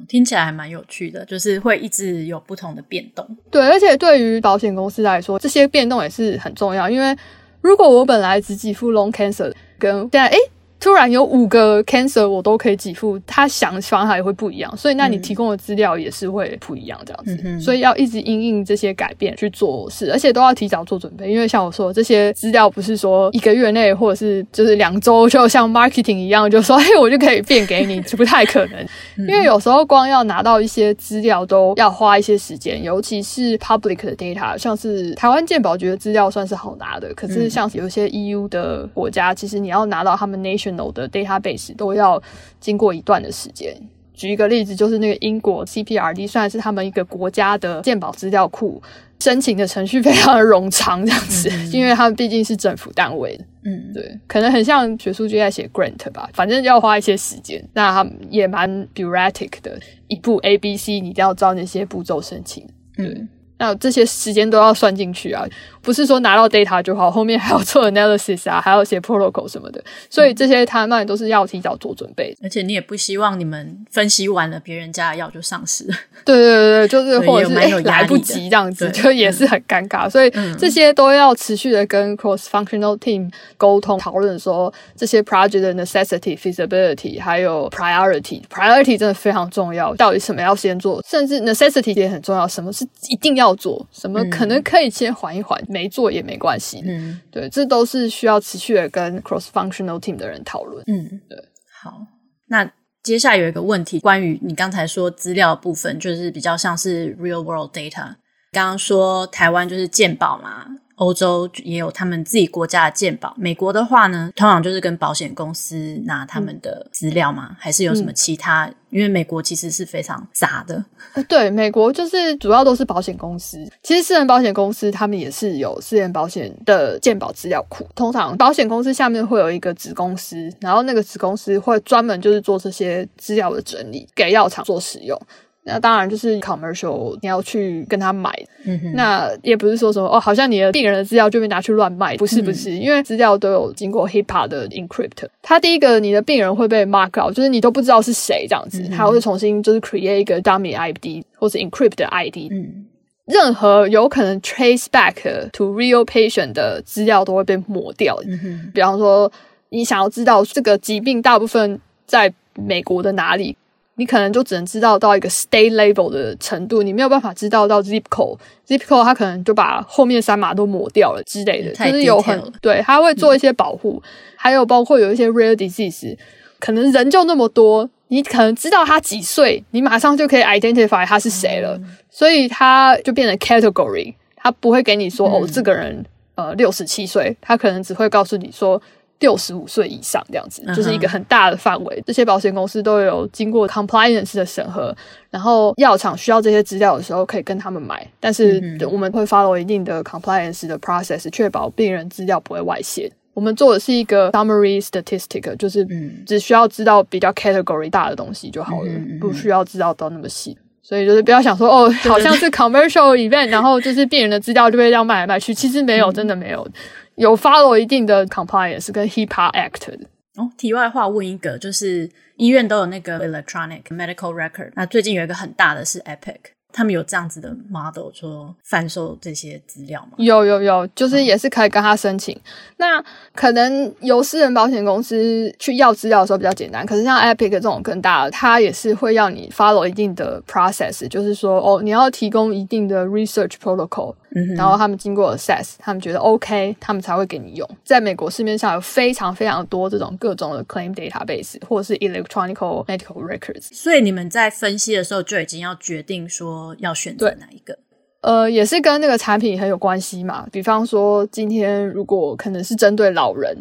[0.09, 3.27] 听起来还蛮有趣的，就是会一直有不同的变动。
[3.51, 6.89] 对，而且对于保险公司来说，这些变动也是很重要。
[6.89, 7.17] 因为
[7.61, 10.37] 如果我本来只给付 long cancer，跟现在诶
[10.83, 28.85] 突然有五个 cancer 我都可以给付，他想方法也会不一样，所以那你提供的资料也是会不一样这样子，嗯、所以要一直因应这些改变去做事，而且都要提早做准备，因为像我说的这些资料不是说一个月内或者是就是两周就像 marketing 一样，就说嘿我就可以变给你，不太可能，
[29.29, 42.23] 因为有时候光要拿到一些资料都要花一些时间，尤其是 public 的 data，像是台湾健保局的资料算是好拿的，可是像有些 EU 的国家，其实你要拿到他们 nation 的 database 都要
[42.61, 43.77] 经过一段的时间。
[44.15, 48.81] 举一个例子，就是那个英国 CPRD，算是他们一个国家的鉴保资料库，
[49.21, 53.39] 申请的程序非常的冗长，这样子，嗯、因为他们毕竟是政府单位。
[53.65, 57.65] 嗯，对，可能很像学术界在写 grant 吧，反正要花一些时间。
[57.73, 62.65] 那他们也蛮 bureaucratic 的，一步 A、B、C，你一定要照那些步骤申请。
[62.97, 63.07] 对。
[63.07, 65.47] 嗯那这些时间都要算进去啊，
[65.83, 72.37] 不是说拿到 data 就好，后面还要做 analysis 啊，还要写 protocol 什么的，所以这些他们都是要提早做准备。
[72.43, 75.85] 而且你也不希望你们分析完了别人家的药就上市。
[76.25, 80.11] 对对对对，就是或者是哎来不及这样子，就也是很尴尬。
[80.11, 88.43] 所以这些都要持续的跟 cross functional team 沟通讨论，说这些 project 的 necessity、feasibility 还有 priority。
[88.49, 93.53] priority 真的非常重要，到底什么要先做，甚至 necessity 也很重要，什么是一定要。
[93.53, 96.83] 做什么可能可以先缓一缓，嗯、没做也没关系。
[96.85, 100.85] 嗯，对，这都是需要持续的跟 cross functional team 的人讨论。
[100.87, 101.39] 嗯，对。
[101.83, 102.07] 好，
[102.47, 102.71] 那
[103.03, 108.15] 接下来有一个问题，关于你刚才说资料部分，就是比较像是 real world data。
[108.53, 110.67] 刚刚说台湾就是健保嘛。
[111.03, 118.67] 欧洲也有他们自己国家的健保，美国的话呢，通常就是跟保险公司拿他们的资料嘛，嗯、还是有什么其他？
[118.67, 120.85] 嗯、因为美国其实是非常杂的。
[121.29, 127.85] 对，美国就是主要都是保险公司，其实私人保险公司他们也是有私人保险的健保资料库。
[127.97, 135.21] 通常保险公司下面会有一个子公司，然后那个子公司会专门就是做这些资料的整理，给药厂做使用。
[135.65, 138.33] 那当然就是 commercial，你要去跟他买。
[138.65, 145.29] 嗯哼，那也不是说什么哦，好像你的病人的资料就被拿去乱卖，不是不是，嗯、因为资料都有经过 HIPAA 的 encrypt。
[145.41, 152.51] 它第一个，你的病人会被 mark out，就是你都不知道是谁这样子，他、嗯、会重新就是 create 一个 dummy ID 或是 encrypt 的 ID。
[152.51, 152.87] 嗯，
[153.27, 155.15] 任何有可能 trace back
[155.53, 158.19] to real patient 的资料都会被抹掉。
[158.27, 159.31] 嗯哼，比方说
[159.69, 163.57] 你想要知道这个疾病大部分在美国的哪里。
[164.03, 176.17] 你可能就只能知道到一个 state level 的程度，你没有办法知道到 zip code，zip code 它可能就把后面三码都抹掉了之类的，就是有很对，它会做一些保护，嗯、还有包括有一些 rare disease，
[176.59, 188.83] 可能人就那么多，你可能知道他几岁，你马上就可以 identify 他是谁了，嗯、所以他就变成 category，他不会给你说、嗯、哦，这个人呃六十七岁，他可能只会告诉你说。
[189.23, 191.97] 六十五岁以上这样子，就是一个很大的范围。
[192.01, 192.05] Uh.
[192.09, 194.95] 这些保险公司都有经过 compliance 的审核，
[195.31, 198.07] 然后药厂需要这些资料的时候，可以跟他们买。
[198.21, 203.11] 但是我们会 follow 一定的 compliance 的 process，确保病人资料不会外泄。
[203.33, 205.87] 我们做的是一个 summary statistic，就是
[206.27, 210.59] 只需要知道比较 category 大的东西就好了，不需要知道到那么细。
[210.83, 216.69] 所以就是不要想说哦，好像是 commercial event，然后就是病人的资料就被这样卖来卖去，其实没有，真的没有。
[217.17, 220.07] 有 follow 一定的 compliance 跟 HIPAA Act 的。
[220.37, 226.39] 哦，题外话问一个，就是医院都有那个 electronic medical record，那最近有一个很大的是 Epic。
[226.73, 230.13] 他们有这样子的 model 说贩售这些资料吗？
[230.17, 232.35] 有有有，就是也是可以跟他申请。
[232.35, 232.41] 嗯、
[232.79, 233.05] 那
[233.35, 247.69] 可能由私人保险公司去要资料的时候比较简单，可是像 Epic 这种更大的，它也是会要你 follow 一定的 process，就是说哦，你要提供一定的 research protocol，嗯哼，然后他们经过 assess，他们觉得 OK，他们才会给你用。
[247.85, 256.62] 在美国市面上有非常非常多这种各种的 claim database 或者是 electronic medical records，所以你们在分析的时候就已经要决定说。
[256.79, 257.79] 要选择哪一个？
[258.21, 260.47] 呃，也是跟那个产品很有关系嘛。
[260.53, 263.57] 比方说，今天如果可能是针对老人，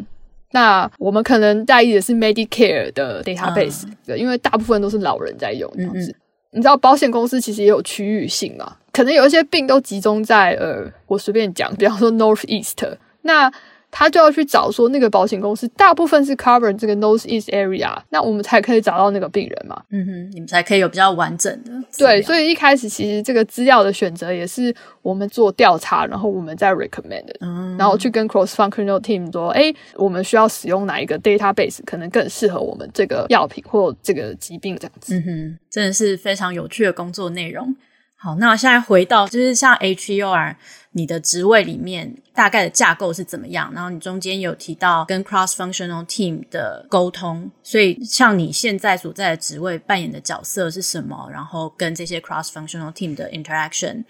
[0.52, 6.10] 那我们可能在意的是 Medicare 的 database，、嗯、因为大部分都是老人在用这样子。
[6.10, 6.14] 嗯嗯，
[6.52, 13.52] 你知道，保险公司其实也有区域性嘛，可能有一些病都集中在呃，我随便讲，比方说 Northeast，那。
[13.94, 19.80] 他就要去找说那个保险公司大部分是 cover 这个 Northeast area，那我们才可以找到那个病人嘛。
[19.90, 21.70] 嗯哼，你们才可以有比较完整的。
[21.98, 35.14] 对，所以一开始其实这个资料的选择也是我们做调查，然后我们再 recommend，嗯，然后去跟 cross functional team 说，哎，我们需要使用哪一个 database，可能更适合我们这个药品或这个疾病这样子。
[35.16, 37.76] 嗯哼，真的是非常有趣的工作内容。
[38.22, 40.54] 好，那我现在回到就是像 HEOR，
[40.92, 43.72] 你的职位里面大概的架构是怎么样？
[43.74, 51.28] 然后你中间有提到跟 cross functional team 的沟通，所以像你现在所在的职位扮演的角色是什么？
[51.32, 54.04] 然后跟这些 cross functional team 的 interaction，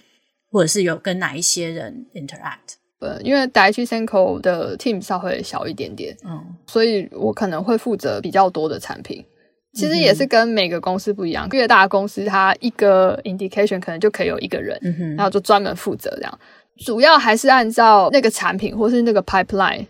[0.50, 2.76] 或者是有跟哪一些人 interact？
[3.00, 9.24] 呃，因为 Daiichi Sankyo 的 team 稍微小一点点，嗯，所以我可能会负责比较多的产品。
[9.72, 16.38] 其实也是跟每个公司不一样，越大的公司，它一个 indication 可能就可以有一个人，嗯、然后就专门负责这样。
[16.78, 19.86] 主要还是按照那个产品或是那个 pipeline。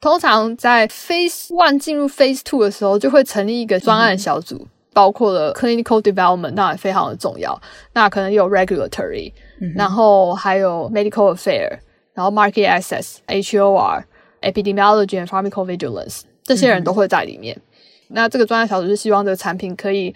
[0.00, 7.60] 通常在 phase one 进入 phase two 的时候，就会成立一个专案小组，嗯、包括了 clinical development，那也非常的重要。
[7.94, 11.78] 那可能有 regulatory，、嗯、然后还有 medical affair，
[12.14, 14.04] 然后 market access，HEOR、
[14.42, 17.60] epidemiology and pharmacovigilance，这些人都会在里面。
[18.08, 20.14] 那这个专案小组是希望这个产品可以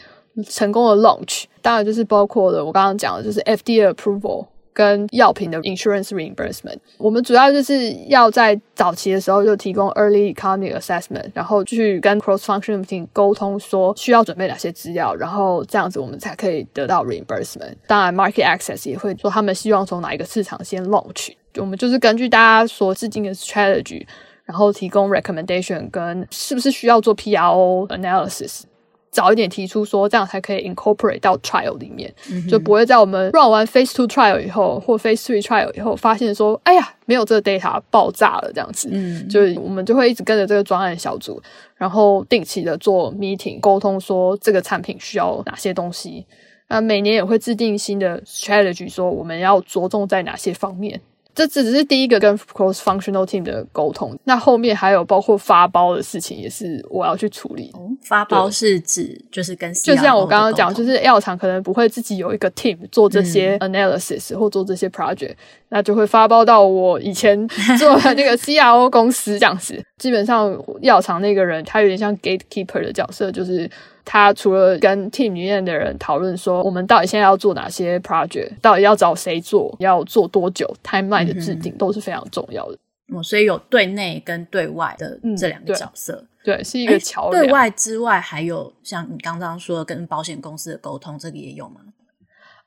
[0.49, 6.79] 成功的 launch，当然就是包括了我刚刚讲的，就是 FDA approval 跟药品的 insurance reimbursement。
[6.97, 17.75] 我们主要就是要在早期的时候就提供 early economy assessment，然后去跟 cross function team 沟通说需要准备哪些资料，然后这样子我们才可以得到 reimbursement。
[17.87, 24.07] 当然 market access 也会说他们希望从哪一个市场先 launch，我们就是根据大家所制定的 strategy。
[24.45, 28.63] 然后提供 recommendation 跟是不是需要做 PRO analysis，
[29.11, 37.81] 早一点提出说这样才可以 incorporate 到 trial 里面，嗯、就不会在我们 run 完 phase two trial 以后或 phase three trial 以后发现说，哎呀，没有这个 data
[37.91, 38.89] 爆炸了这样子。
[38.91, 41.41] 嗯，就我们就会一直跟着这个专案小组，
[41.77, 46.27] 然后定期的做 meeting 沟通，说这个产品需要哪些东西。
[46.69, 50.99] 那每年也会制定新的 strategy，说我们要着重在哪些方面。
[51.35, 57.71] 这只是第一个跟 cross functional team 的沟通，那后面还有包括发包的事情，也是我要去处理。
[57.73, 65.35] 哦、发包是指就是跟就像我刚刚讲，就是药厂可能不会自己有一个 team 做这些 analysis、嗯、或做这些 project，
[65.71, 69.83] 那就会发包到我以前做的那个 CRO 公司这样子。
[69.99, 73.71] 基本上药厂那个人他有点像 gatekeeper 的角色，就是
[74.05, 82.79] 他除了跟 team 里面的人讨论说，我们到底现在要做哪些 project，到底要找谁做，要做多久，timeline 的制定都是非常重要的。
[83.15, 87.43] 哦，所以有对内跟对外的这两个角色，嗯对，对，是一个桥梁。
[87.43, 91.81] 对外之外，还有像你刚刚说的跟保险公司的沟通，这个也有吗？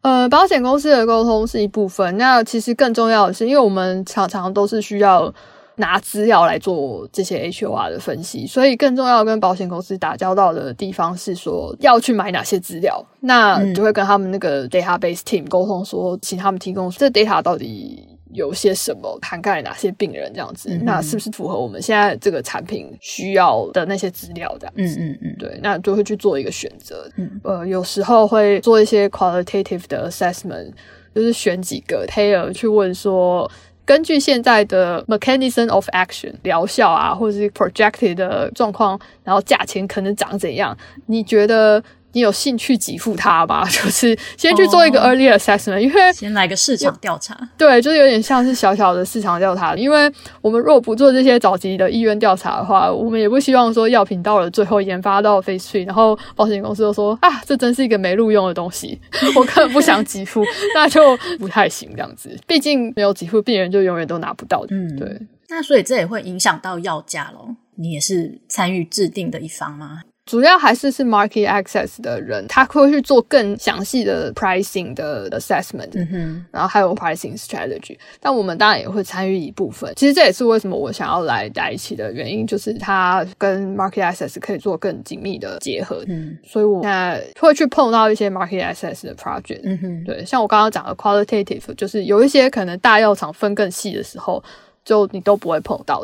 [0.02, 5.34] 呃，保险公司的沟通是一部分，那其实更重要的是，因为我们常常都是需要
[5.78, 18.08] 拿资料来做这些 HOR 的分析，所以更重要跟保险公司打交道的地方是说要去买哪些资料，那就会跟他们那个 database team 沟通说，请他们提供这 data 到底。
[18.34, 25.00] 有些什么涵盖哪些病人这样子，嗯嗯，那是不是符合我们现在这个产品需要的那些资料这样子？
[25.00, 27.10] 嗯嗯嗯，对，那就会去做一个选择。
[27.16, 30.70] 嗯，呃，有时候会做一些 qualitative 的 assessment，
[31.14, 33.50] 就是选几个 payer 去问说，
[33.86, 40.76] 根据现在的 mechanism of action 疗效啊，或者是 projected 的状况，然后价钱可能涨怎样？
[41.06, 41.84] 你觉得？
[42.16, 43.66] 你有兴趣给付他吧？
[43.70, 47.38] 就是先去做一个 early assessment，、oh, 因为先来个市场调查。
[47.58, 49.76] 对，就是有点像是小小的市场调查。
[49.76, 50.10] 因为
[50.42, 58.98] 我们如果不做这些早期的意愿调查的话，我们也不希望说药品到了最后研发到 phase three，然后保险公司就说啊，这真是一个没录用的东西，
[59.36, 60.42] 我根本不想给付，
[60.74, 62.34] 那就不太行这样子。
[62.48, 64.66] 毕竟没有给付，病人就永远都拿不到。
[64.70, 65.20] 嗯，对。
[65.50, 67.56] 那所以这也会影响到药价咯。
[67.76, 70.02] 你也是参与制定的一方吗？
[70.26, 77.96] 主要还是是 market access 的人，他会去做更详细的 pricing 的 assessment，嗯哼，然后还有 pricing strategy。
[78.20, 79.94] 但我们当然也会参与一部分。
[79.96, 86.04] 其实这也是为什么我想要来在一起的原因，就是它跟 market access 可以做更紧密的结合。
[86.08, 89.62] 嗯，所以我现在会去碰到一些 market access 的 project。
[89.64, 94.44] 嗯哼，对，像我刚刚讲的 qualitative，就是有一些可能大药厂分更细的时候，
[94.84, 96.04] 就你都不会碰到。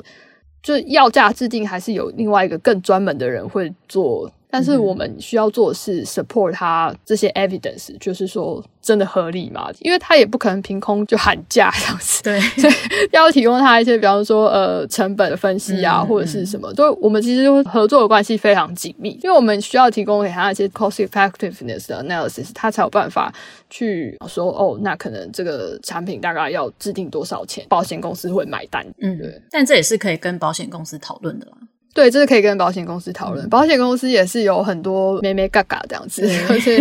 [0.61, 4.31] 就药价制定还是有另外一个更专门的人会做。
[4.51, 9.71] 但是我们需要做的是 support 他这些 evidence，就是说真的合理嘛？
[9.79, 12.73] 因为他也不可能凭空就喊价这样子，对， 所以
[13.11, 23.33] 要提供他一些，比方说呃成本的分析啊，嗯、或者是什么，就我们其实合作的关系非常紧密，因为我们需要提供给他一些 cost effectiveness 的 analysis，他才有办法
[23.69, 29.41] 去说哦，那可能这个产品大概要制定多少钱，保险公司会买单，嗯，对。
[29.49, 31.53] 但这也是可以跟保险公司讨论的啦。
[31.93, 33.47] 对，这是可以跟保险公司讨论。
[33.49, 36.77] 保险公司也是有很多咩咩嘎嘎这样子， 而且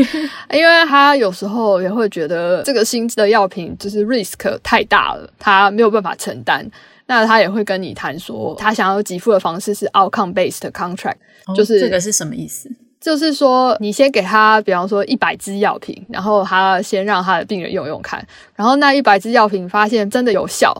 [0.52, 6.68] 因为他有时候也会觉得这个新的药品就是 risk 太大了，他没有办法承担。
[7.06, 12.70] 那他也会跟你谈说，他想要给付的方式是 outcome based contract，哦，就是这个是什么意思？
[13.00, 18.22] 就是说，你先给他，比方说一百支药品，然后他先让他的病人用用看，
[18.54, 20.70] 然后那一百支药品发现真的有效，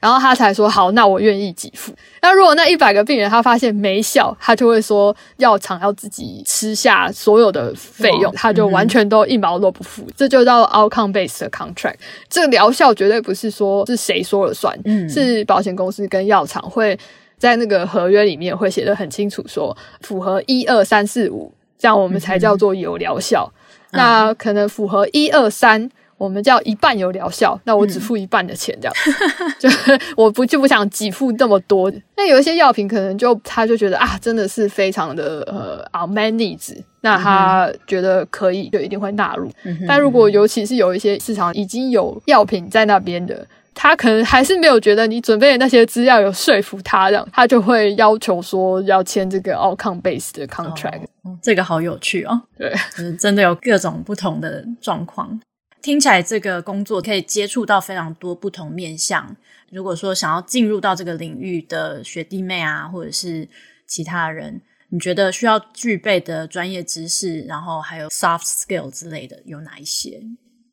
[0.00, 1.92] 然后他才说好，那我愿意给付。
[2.20, 10.02] 那如果那一百个病人他发现没效，他就会说药厂要自己吃下所有的费用，他就完全都一毛都不付。
[10.02, 11.94] 嗯、这就叫 outcome based contract。
[12.28, 16.98] 这个疗效绝对不是说是谁说了算，嗯，是保险公司跟药厂会
[17.38, 21.52] 在那个合约里面会写得很清楚，说符合一二三四五。
[21.78, 23.50] 这样我们才叫做有疗效。
[23.92, 27.58] 嗯、那可能符合一二三，我们叫一半有疗效。
[27.64, 28.94] 那我只付一半的钱，这样，
[29.38, 29.68] 嗯、 就
[30.16, 31.90] 我不就不想给付那么多。
[32.16, 39.50] 那有一些药品可能就他就觉得啊，真的是非常的呃 unmet needs，那他觉得可以就一定会纳入。
[39.64, 43.46] 嗯、但如果尤其是有一些市场已经有药品在那边的。
[43.80, 51.04] 他可能还是没有觉得你准备的那些资料有说服他，这样他就会要求说要签这个 outcome based 的 contract。
[51.22, 52.42] 哦，这个好有趣哦。
[52.56, 52.74] 对，
[53.16, 55.40] 真的有各种不同的状况。
[55.80, 59.36] 听起来这个工作可以接触到非常多不同面向。
[59.70, 63.48] 如果说想要进入到这个领域的学弟妹啊，或者是
[63.86, 70.20] 其他人，你觉得需要具备的专业知识，然后还有 soft skill 之类的有哪一些？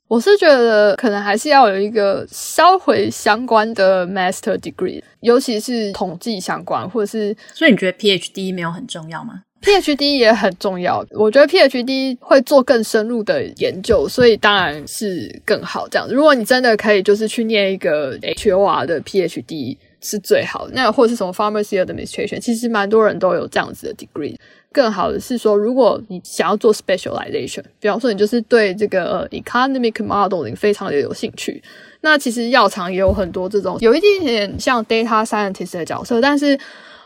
[0.08, 7.36] 我是觉得可能还是要有一个稍微相关的 master degree，尤其是统计相关，或者是。
[7.54, 16.08] 所以你觉得 PhD 没有很重要吗？PhD 也很重要，我觉得 PhD 会做更深入的研究，所以当然是更好这样。
[16.08, 24.36] 如果你真的可以就是去念一个 HOR 的 PhD 是最好的，那或者是什么 Pharmacy Administration，其实蛮多人都有这样子的 degree。
[24.76, 31.64] 更好的是说，如果你想要做 specialization，比方说你就是对这个 economic modeling 非常的有兴趣，
[32.02, 36.60] 那其实药厂也有很多这种有一点点像 data scientist 的角色，但是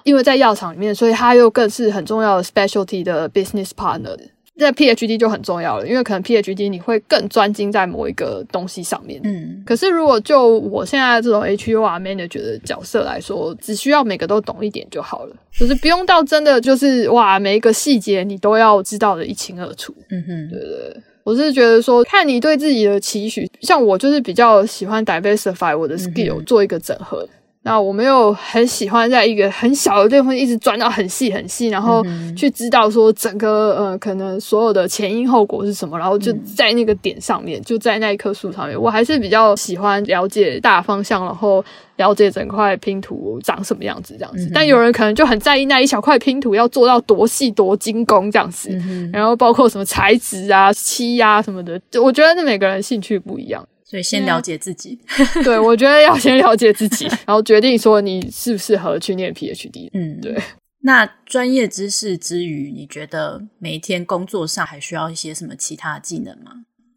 [0.04, 4.18] 因为在药厂里面，所以它又更是很重要的 specialty 的 business partner。
[4.60, 9.20] 在 PhD 就很重要了，因为可能 PhD 你会更专精在某一个东西上面。
[9.24, 19.96] 嗯，可是如果就我现在这种 HUR manager 的角色来说，只需要每个都懂一点就好了，就是不用到真的就是哇，每一个细节你都要知道的一清二楚。
[20.10, 27.28] 嗯哼，对对对，我是觉得说，看你对自己的期许，像我就是比较喜欢 diversify 我的 skill，做一个整合。
[27.62, 32.02] 那我没有很喜欢在一个很小的地方一直钻到很细很细，然后
[32.36, 38.82] 去知道说整个呃可能所有的前因后果是什么，然后就在那个点上面，就在那一棵树上面。
[38.82, 41.64] 我还是比较喜欢了解大方向，然后
[41.98, 44.50] 了解整块拼图长什么样子这样子。
[44.54, 48.70] 但有人可能就很在意那一小块拼图要做到多细多精工这样子，
[49.12, 53.68] 然后包括什么材质啊、漆啊什么的，就我觉得那每个人兴趣不一样。
[53.90, 55.00] 所以先了解自己，
[55.44, 59.90] 对，我觉得要先了解自己，然后决定说你适不适合去念 PhD。
[59.94, 60.40] 嗯，对。
[60.82, 66.52] 那专业知识之余，你觉得每一天工作上还需要一些什么其他技能吗？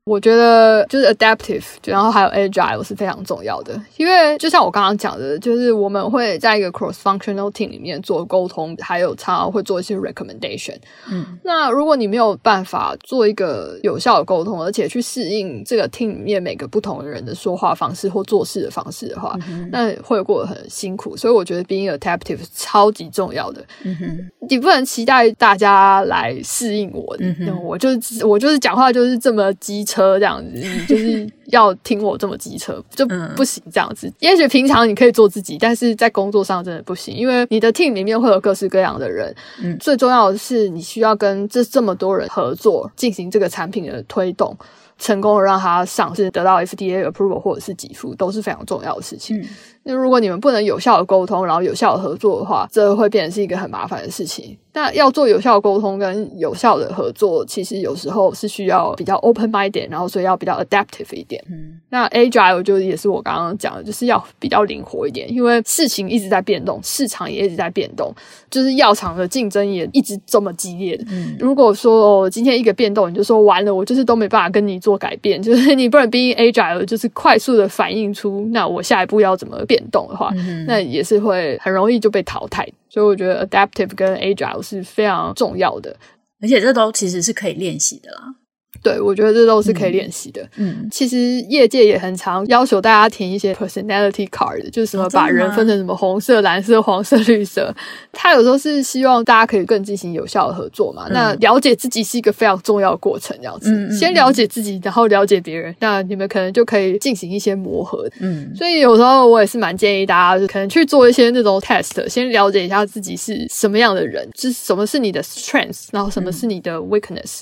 [0.05, 10.75] 我觉得就是 adaptive，然后还有 agile 是非常重要的，因为就像我刚刚讲的，就是我们会在一个 cross functional team 里面做沟通，还有常常会做一些 recommendation。
[11.09, 21.17] 嗯，那如果你没有办法做一个有效的沟通，而且去适应这个 team 里面每个不同的人的说话方式或做事的方式的话，嗯、那会过得很辛苦。
[21.17, 23.65] 所以我觉得 being adaptive 是超级重要的。
[23.85, 29.87] 嗯哼，你不能期待大家来适应我，嗯哼，我就是我就是讲话就是这么机。
[29.93, 33.63] 车这样子，你 就是要听我这么机车 就不行。
[33.71, 39.35] 这样子，也许平常你可以做自己，但是在工作上真的不行，因为你的 team 里面会有各式各样的人。
[39.63, 44.57] 嗯，最重要的是你需要跟这这么多人合作，进行这个产品的推动，
[44.99, 49.39] 成功的让它上市，得到 FDA approval 或者是给付，都是非常重要的事情。
[49.39, 49.45] 嗯
[49.85, 54.57] 那如果你们不能有效的沟通，然后有效的合作的话，这会变成是一个很麻烦的事情。
[54.75, 61.45] 那要做有效的沟通跟有效的合作，其实有时候是需要比较 open minded，然后所以要比较 adaptive 一点。
[61.51, 68.15] 嗯，那 agile 就也是我刚刚讲的，就是要比较灵活一点，因为事情一直在变动，市场也一直在变动，
[68.51, 71.05] 就是药厂的竞争也一直这么激烈的。
[71.11, 82.69] 嗯，如果说哦今天一个变动，你就说完了，我就是都没办法跟你做改变， 就是你不能 being agile，就是快速的反映出那我下一步要怎么变动的话，嗯、那也是会很容易就被淘汰。
[82.89, 85.97] 所以我觉得 adaptive 跟 agile 是非常重要的，
[86.41, 88.35] 而且这都其实是可以练习的啦。
[88.83, 90.47] 对，我觉得这都是可以练习的。
[90.57, 97.73] 嗯，其实业界也很常要求大家填一些 personality card，就是什么把人分成什么红色、蓝色、黄色、绿色。
[98.13, 101.05] 他有时候是希望大家可以更进行有效的合作嘛。
[101.07, 103.71] 嗯、那了解自己是一个非常重要的过程，这样子。
[103.71, 108.09] 嗯嗯嗯，先了解自己，然后了解别人，那你们可能就可以进行一些磨合。
[108.21, 117.41] 嗯，所以有时候我也是蛮建议大家，就可能去做一些那种 test，先了解一下自己是什么样的人，就是什么是你的 strength，然后什么是你的 weakness。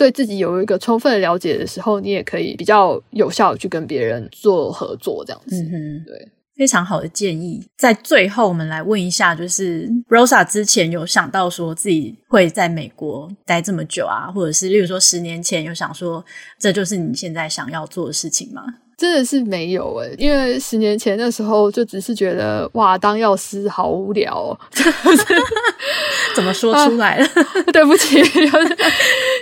[0.00, 5.62] 嗯对自己有一个充分的了解的时候，你也可以比较有效的去跟别人做合作，这样子。
[5.62, 7.62] 嗯哼，对，非常好的建议。
[7.76, 16.24] 在最后，我们来问一下，就是 Rosa 之前有想到说自己会在美国待这么久啊，或者是例如说十年前有想说
[16.58, 18.64] 这就是你现在想要做的事情吗？
[19.00, 24.58] 真的是没有诶，因为十年前那时候就只是觉得哇，当药师好无聊哦，
[26.36, 27.24] 怎么说出来了？
[27.24, 28.76] 啊，对不起， 就是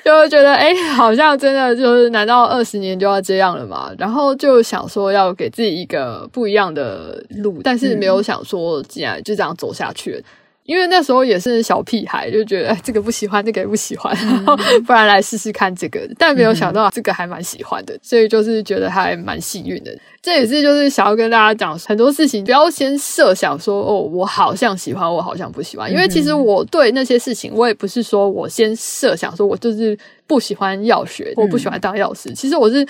[0.04, 3.90] 就觉得哎，好像真的就是，难道二十年就要这样了嘛？
[3.98, 10.20] 然后就想说要给自己一个不一样的路，但是没有想说既然就这样走下去了。
[10.68, 14.54] 因为那时候也是小屁孩，就觉得哎，这个不喜欢，那个也不喜欢，然后
[14.86, 16.06] 不然来试试看这个。
[16.18, 19.90] 但没有想到这个还蛮喜欢的，所以就是觉得还蛮幸运的。
[20.20, 25.90] 这也是就是想要跟大家讲很多事情，不要先设想说哦，我好像喜欢，我好像不喜欢。
[25.90, 32.30] 因为其实我对那些事情，我也不是说我先设想说我就是不喜欢药学，我不喜欢当药师。
[32.34, 32.86] 其实我是。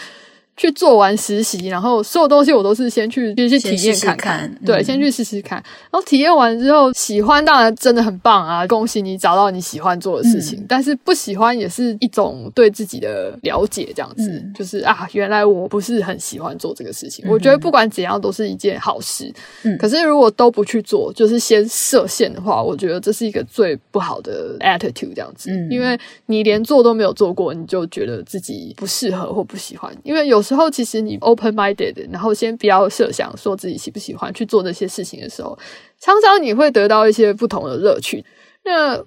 [0.58, 5.62] 去做完实习，然后所有东西我都是先去先去体验看看，试试看对，嗯、先去试试看。
[5.88, 8.66] 然后体验完之后喜欢，当然真的很棒啊！
[8.66, 10.58] 恭喜你找到你喜欢做的事情。
[10.58, 17.24] 嗯、但是不喜欢也是一种对自己的了解，这样子、嗯、就是啊，原来我不是很喜欢做这个事情。
[17.24, 19.32] 嗯、我觉得不管怎样都是一件好事。
[19.62, 25.52] 嗯，可是如果都不去做，就是先设限的话，我觉得这是一个最不好的 attitude，这样子。
[25.52, 25.96] 嗯，因为
[26.26, 30.42] 你连做都没有做过，你就觉得自己不适合或不喜欢，因为有。
[30.48, 35.58] 时候其实你 open minded，然后先不要设想说自己喜不喜欢去做那些事情的时候，
[36.00, 38.24] 常常你会得到一些不同的乐趣。
[38.64, 38.98] 那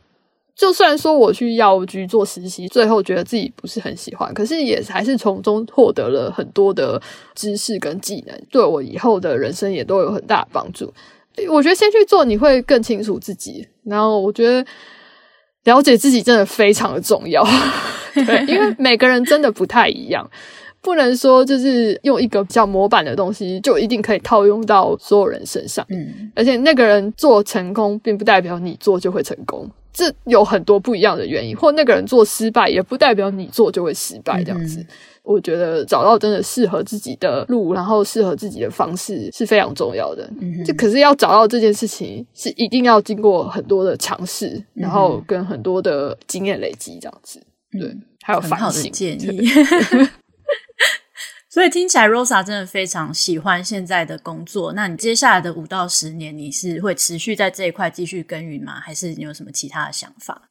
[0.55, 7.01] 就算说我去药局做实习，最后觉得自己不是很喜欢，可是也还是从中获得了很多的
[7.33, 10.93] 知识跟技能，对我以后的人生也都有很大的帮助。
[11.49, 13.67] 我觉得先去做，你会更清楚自己。
[13.83, 14.63] 然后我觉得
[15.63, 17.43] 了解自己真的非常的重要。
[18.13, 20.29] 对，因为每个人真的不太一样，
[20.81, 25.85] 不能说就是用一个比较模板的东西就一定可以套用到所有人身上。
[25.89, 29.69] 嗯，而且那个人做成功，并不代表你做就会成功。
[29.93, 34.41] 这有很多不一样的原因，或那个人做失败，也不代表你做就会失败。
[34.41, 34.87] 这样子，嗯、
[35.21, 40.27] 我觉得找到真的适合自己的路，然后适合自己的方式是非常重要的。
[40.39, 47.41] 嗯，就可是要找到这件事情，是一定要经过很多的尝试，嗯、然后跟很多的经验累积，这样子。
[47.73, 48.57] 对，嗯、还有反省。
[48.57, 49.49] 很好的建议。
[51.53, 54.71] 所以听起来，Rosa 真的非常喜欢现在的工作。
[54.71, 58.79] 那你接下来的五到十年，你是会持续在这一块继续耕耘吗？
[58.79, 60.43] 还是你有什么其他的想法？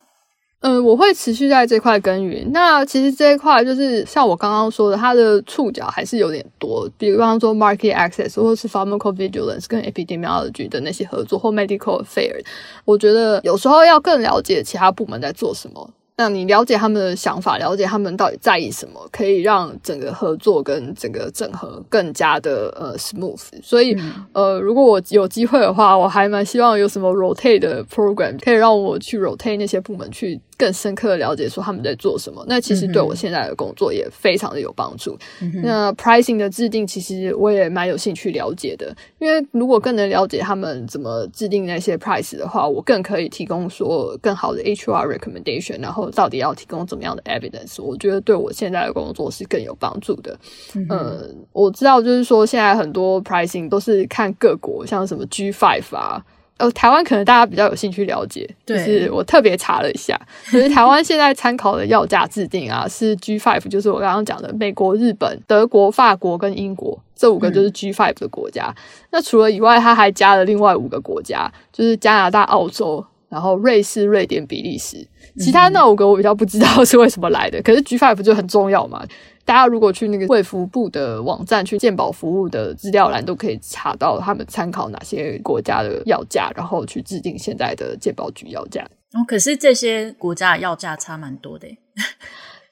[0.60, 2.52] 嗯、我会持续在这块耕耘。
[2.52, 6.86] 那其实这一块就是像我刚刚说的，它的触角还是有点多。
[6.98, 12.44] 比方说，market access 或是 pharmacovigilance 跟 epidemiology 的那些合作，或 medical affairs，
[12.84, 15.90] 我觉得有时候要更了解其他部门在做什么。
[16.20, 23.40] 那你了解他们的想法，了解他们到底在意什么，可以让整个合作跟整个整合更加的呃 smooth。
[23.62, 30.38] 所以、嗯、呃，如果我有机会的话，我还蛮希望有什么 rotate 的 program，可以让我去 rotate 那些部门去。
[30.60, 35.16] 更深刻的了解说他们在做什么，那其实对我现在的工作也非常的有帮助。
[35.40, 50.38] 嗯、那 pricing 的制定，其实我也蛮有兴趣了解的，因为如果更能了解他们怎么制定那些 price 的话，我更可以提供说更好的 HR recommendation，然后到底要提供怎么样的 evidence，我觉得对我现在的工作是更有帮助的。
[50.74, 56.22] 嗯、呃，我知道就是说现在很多 pricing 都是看各国，像什么 G five 啊。
[56.60, 60.20] 呃，台湾可能大家比较有兴趣了解，对就是我特别查了一下，
[60.52, 68.66] 就是台湾现在参考的药价制定啊，是 G five，就是我刚刚讲的美国、日本、德国、法国跟英国这五个就是 G five 的国家。
[68.66, 68.74] 嗯、
[69.12, 75.06] 那除了以外，它还加了另外五个国家，就是加拿大、澳洲，然后瑞士、瑞典、比利时。
[75.38, 79.02] 其他那五个我比较不知道是为什么来的，可是 G five 就很重要嘛。
[79.50, 88.86] 大家如果去那个卫福部的网站，去健保服务的资料栏，都可以查到他们参考哪些国家的药价，然后去制定现在的健保局药价。
[89.12, 91.66] 哦，可是这些国家的药价差蛮多的。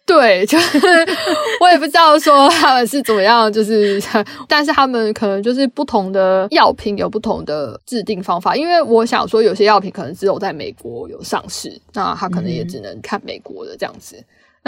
[0.06, 0.78] 对，就是
[1.60, 4.00] 我也不知道说他们是怎么样，就是
[4.46, 14.16] 但是他们可能就是不同的药品有不同的制定方法，因为我想说有些药品可能只有在美国有上市，那他可能也只能看美国的这样子。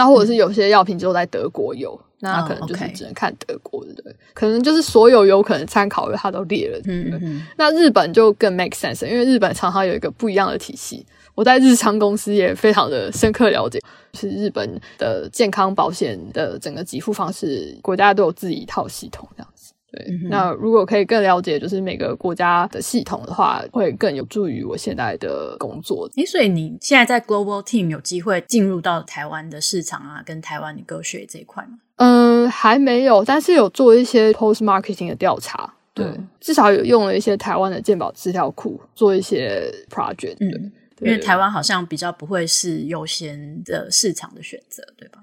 [0.00, 1.92] 那或者是有些药品只有在德国有，
[2.22, 6.94] 嗯、那可能就是只能看德国的，对，可能就是所有有可能参考的它都列了，对。
[6.94, 11.04] 嗯嗯，那日本就更 make sense，因为日本常常有一个不一样的体系。
[11.34, 13.78] 我在日昌公司也非常的深刻了解，
[14.14, 19.49] 是日本的健康保险的整个给付方式，国家都有自己一套系统这样子。
[19.92, 26.08] 对，嗯、那如果可以更了解，就是每个国家的系统的话，会更有助于我现在的工作。
[26.16, 31.78] 诶，所以你现在在 Global Team 有机会进入到台湾的市场啊，跟台湾 negotiate 这一块吗？
[31.96, 35.74] 嗯，还没有，但是有做一些 post marketing 的调查。
[35.92, 40.36] 对，嗯、至少有用了一些台湾的健保资料库做一些 project。
[40.38, 45.18] 嗯，因为台湾好像比较不会是优先的市场的选择，对吧？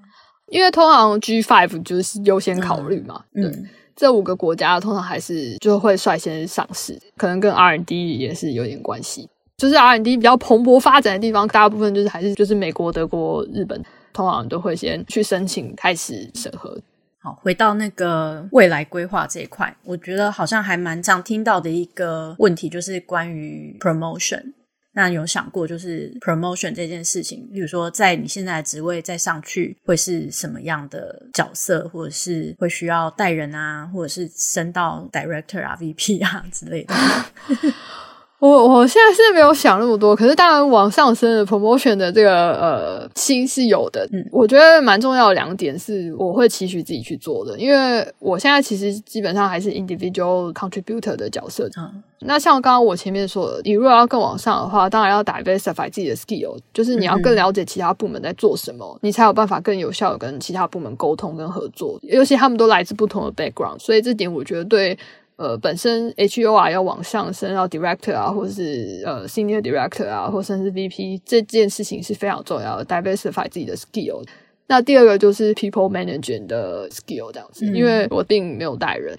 [0.50, 3.24] 因为通常 G five 就是优先考虑嘛。
[3.32, 3.42] 嗯。
[3.42, 9.28] 对嗯这五个国家通常还是就会率先上市，可能跟 R&D 也是有点关系。
[9.56, 13.82] 就是 R&D 比较蓬勃发展的地方，大部分就是还是就是美国、德国、日本，
[14.12, 16.80] 通常都会先去申请开始审核。
[17.20, 24.52] 好，回到那个未来规划这一块，我觉得好像还蛮常听到的一个问题，就是关于 promotion。
[24.98, 36.94] 那有想过，就是 promotion 这件事情，比如说在你现在的职位再上去，会是什么样的角色，或者是会需要带人啊，或者是升到 director 啊、VP 啊之类的。
[38.40, 44.08] 我我现在是没有想那么多，可是当然往上升的 promotion 的这个呃心是有的。
[44.12, 51.68] 嗯，我觉得蛮重要的两点是我会期许自己去做的，因为我现在其实基本上还是 individual contributor 的角色。
[51.76, 61.98] 嗯，那像刚刚我前面说的，你如果要更往上的话，当然要 diversify 自己的 skill，就是你要更了解其他部门在做什么，嗯、你才有办法更有效的跟其他部门沟通跟合作。
[62.02, 64.96] 尤其他们都来自不同的 background，所以这点我觉得对。
[65.38, 74.26] 呃，本身 HEOR 要往上升到 Director 啊，或者是呃 Senior Director 啊，或甚至 VP，这件事情是非常重要的，diversify 自己的 skill。
[74.66, 79.16] 那第二个就是 People Management 的 skill 这样子，嗯、因为我并没有带人。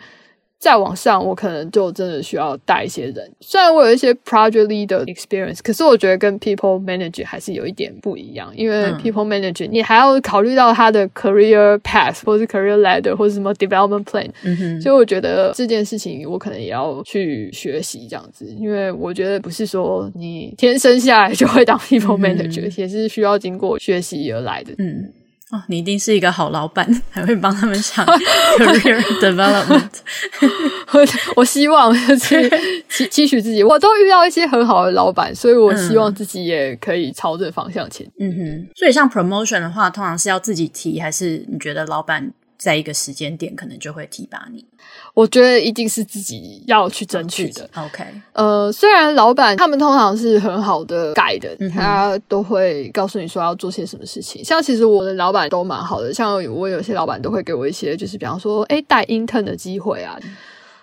[0.60, 3.32] 再往上，我可能就真的需要带一些人。
[3.40, 8.52] 虽然我有一些 project leader experience，可是我觉得跟 people manager 还是有一点不一样。
[8.56, 14.30] 因为 people manager，你还要考虑到他的 career path，或是 career ladder，或是什么 development plan。
[14.44, 14.82] 嗯哼。
[14.82, 18.46] 所以我觉得这件事情，我可能也要去学习这样子。
[18.60, 22.74] 因为我觉得不是说你天生下来就会当 people manager，嗯。
[22.76, 24.74] 也是需要经过学习而来的。
[24.78, 25.14] 嗯。
[25.52, 29.90] 哦，你一定是一个好老板， 还会帮他们想 career development。
[30.94, 31.06] 我
[31.38, 32.50] 我希望就是
[32.88, 38.06] 期期许自己，我都遇到一些很好的老板，所以我希望自己也可以朝着方向前。
[38.20, 44.66] 嗯哼，所以像 promotion 的话，通常是要自己提，还是你觉得老板在一个时间点可能就会提拔你？
[45.20, 47.70] 我觉得一定是自己要去争取的。
[47.76, 54.42] OK，呃，虽然老板他们通常是很好的 guide，嗯、他都会告诉你说要做些什么事情。
[54.46, 60.18] 像其实我的老板都蛮好的，像我有些老板都会给我一些，就是比方说，哎，带 intern 的机会啊。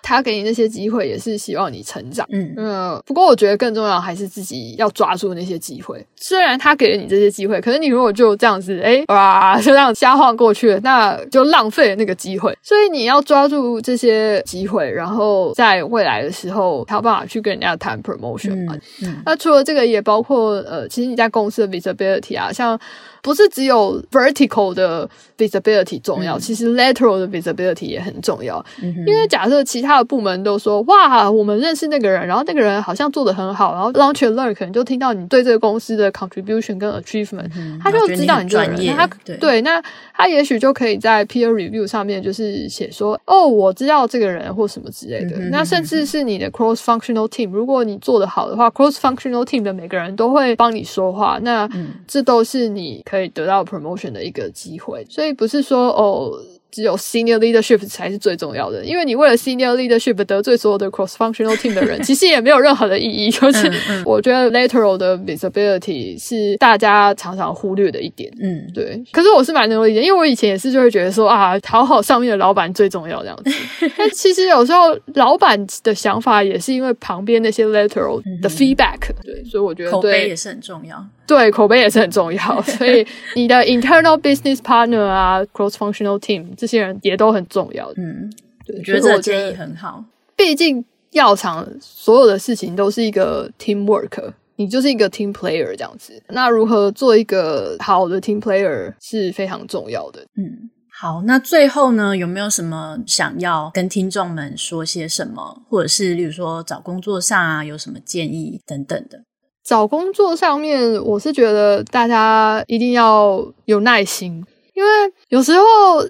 [0.07, 2.25] 他给你那些机会，也是希望你成长。
[2.31, 6.01] 嗯嗯，不过我觉得更重要还是自己要抓住那些机会。
[6.15, 12.57] 虽然他给了你这些机会，可是你如果就这样子，哎哇，就这样瞎晃过去了，那就浪费了那个机会。
[12.63, 18.73] 所以你要抓住这些机会，然后在未来的时候，才有办法去跟人家谈 promotion 嘛。
[19.01, 22.79] 嗯，嗯，那除了这个，也包括呃，其实你在公司的 visibility 啊，像。
[23.21, 28.63] 不是只有 vertical 的 visibility 重要，嗯、其实 lateral 的 visibility 也很重要。
[28.81, 38.95] 嗯、因为假设其他的部门都说哇，我们认识那个人，然后那个人好像做的很好，然后 launch and learn 可能就听到你对这个公司的 contribution 跟 achievement，、嗯、他就知道你这个人。
[38.95, 39.07] 他
[39.39, 39.81] 对，那
[40.13, 45.37] 他也许就可以在 peer review 上面就是写说哦，我知道这个人或什么之类的。
[45.37, 51.69] 嗯、那甚至是你的 cross functional team，如果你做的好的话，cross functional team 的每个人都会帮你说话，那
[52.07, 53.27] 这都是你可以。
[53.29, 56.31] 得到 promotion 的一个机会，所以不是说哦。
[56.69, 63.31] 只有 senior leadership 才是最重要的，因为你为了 senior leadership 得罪所有的 cross functional team 的人， 其实也没有任何的意义。
[63.31, 63.71] 就是
[64.05, 68.31] 我觉得 lateral 的 visibility 是大家常常忽略的一点。
[68.39, 69.01] 嗯，对。
[69.13, 73.51] 可是我是蛮能理解，因为我以前也是就会觉得说啊，讨好上面的老板最重要这样子。
[73.97, 78.99] 但其实有时候老板的想法也是因为旁边那些 lateral 的 feedback。
[79.23, 81.03] 对，所以我觉得口碑也是很重要。
[81.27, 82.61] 对，口碑也是很重要。
[82.63, 83.05] 所以
[83.35, 86.47] 你的 internal business partner 啊，cross functional team。
[86.55, 88.31] 这些人也都很重要，嗯，
[88.65, 90.03] 对，我觉得这个建议很好。
[90.35, 96.13] 毕竟药厂所有的事情都是一个 teamwork，你就是一个 team player 这样子。
[96.29, 100.21] 那如何做一个好的 team player 是非常重要的。
[100.37, 100.69] 嗯，
[100.99, 109.19] 好，那最后呢，有没有什么想要跟听众们说些什么，或者是例如说找工作上啊，有什么建议等等的？
[109.67, 114.41] 找工作上面，我是觉得大家一定要有耐心。
[114.73, 114.89] 因为
[115.27, 115.61] 有时候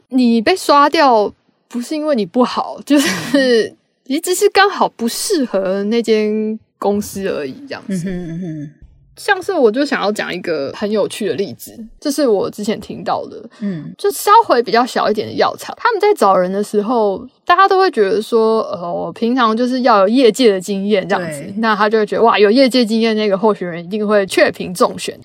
[0.09, 1.33] 你被刷掉，
[1.67, 7.95] 不是因为你不好，就是你只是刚好不适合那间公司而已，这样子。
[7.95, 8.71] 嗯哼嗯哼。
[9.17, 25.19] 像是我就想要讲一个很有趣的例子，这是我之前听到的，嗯，就稍微比较小一点的药厂，他们在找人的时候，大家都会觉得说，呃，我平常就是要有业界的经验这样子，那他就会觉得哇，有业界经验那个候选人一定会确评中选。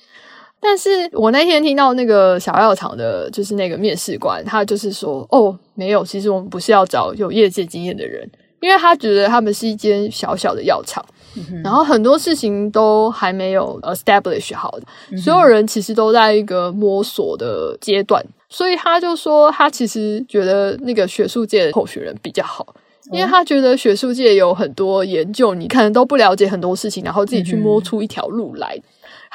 [0.64, 8.30] 但是我那天听到那个小药厂的，就是那个面试官，他就是说，哦，没有，其实我们不是要找有业界经验的人，
[8.61, 11.05] 因为他觉得他们是一间小小的药厂，
[11.37, 22.74] 嗯、然后很多事情都还没有 establish 好的，嗯、所有人其实都在一个摸索的阶段，所以他就说，他其实觉得那个学术界的候选人比较好，
[23.11, 28.74] 因为他觉得学术界有很多研究，你可能都不了解很多事情，然后自己去摸出一条路来。
[28.76, 28.83] 嗯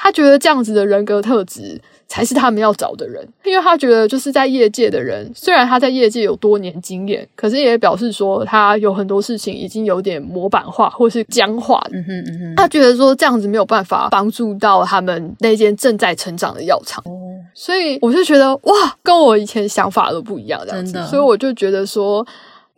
[0.00, 11.78] 他觉得这样子的人格特质才是他们要找的人，因为他觉得就是在业界的人，虽然他在业界有多年经验，可是也表示说他有很多事情已经有点模板化或是僵化。
[11.92, 17.04] 嗯哼嗯哼，他觉得说这样子没有办法帮助到他们那间正在成长的药厂，
[17.52, 21.06] 所以我就觉得哇，跟我以前想法都不一样，这样子，真的。
[21.06, 22.26] 所以我就觉得说。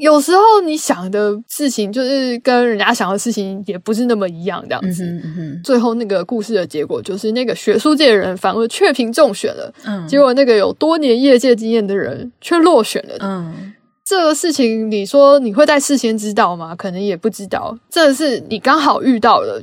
[0.00, 5.04] 有时候你想的事情就是跟人家想的事情也不是那么一样，这样子。
[5.04, 13.16] 嗯嗯、最后那个故事的结果就是那个学术界的人反而却评中选了，嗯，结果那个有多年业界经验的人却落选了。
[13.20, 16.74] 嗯，这个事情你说你会在事先知道吗？
[16.74, 17.76] 可能也不知道。
[17.90, 19.62] 这是你刚好遇到了，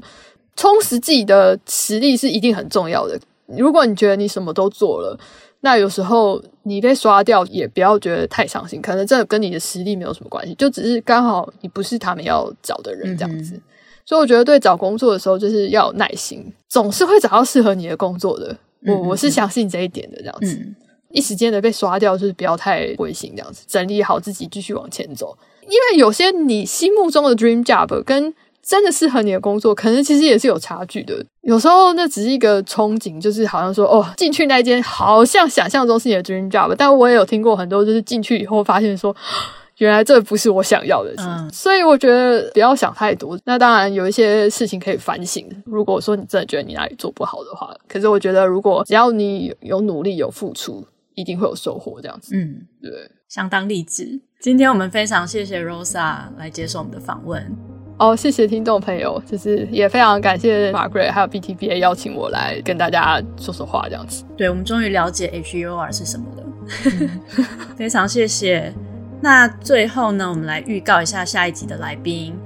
[0.56, 3.20] 充实自己的实力是一定很重要的。
[3.58, 5.20] 如果你觉得你什么都做了。
[5.62, 13.56] 那有时候你被刷掉，也不要觉得太伤心，可能真的跟你的实力没有什么关系，就只是刚好你不是他们要找的人这样子。
[13.56, 13.62] 嗯、
[14.06, 18.56] 所以我觉得对找工作的时候，就是要有耐心，总是会找到适合你的工作的。
[18.86, 20.54] 我我是相信这一点的，这样子。
[20.54, 20.76] 嗯、
[21.12, 25.36] 一时间的被刷掉，就是不要太灰心，这样子整理好自己，继续往前走。
[25.64, 28.34] 因为有些你心目中的 dream job 跟
[28.68, 31.26] 真的适合你的工作，可能其实也是有差距的。
[31.44, 39.16] 有时候那只是一个憧憬，就是好像说哦，进去那间好像想象中是你的 dream job，但我也有听过很多，就是进去以后发现说，
[39.80, 41.24] 原来这不是我想要的事。
[41.26, 43.40] 嗯、所以我觉得不要想太多。
[43.46, 45.48] 那当然有一些事情可以反省。
[45.66, 52.02] 如果说你真的觉得你哪里做不好的话，可是我觉得如果只要你有努力有付出，一定会有收获。
[52.02, 54.20] 这样子，嗯，对，相当励志。
[54.42, 57.77] 今天我们非常谢谢 Rosa 来接受我们的访问。
[57.98, 64.24] 哦，谢谢听众朋友，就是也非常感谢 Margaret 还有 BTBA 邀请我来跟大家说说话，这样子。
[64.38, 66.44] 对，我们终于了解 HEOR 是什么了，
[67.76, 68.72] 非常谢谢。
[69.20, 72.38] 那最后呢，我们来预告一下下一集的来宾。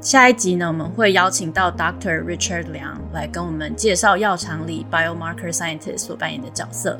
[0.00, 2.24] 下一集呢，我们会邀请到 Dr.
[2.24, 6.98] Richard 梁来跟我们介绍药厂里 Biomarker Scientist 所扮演的角色。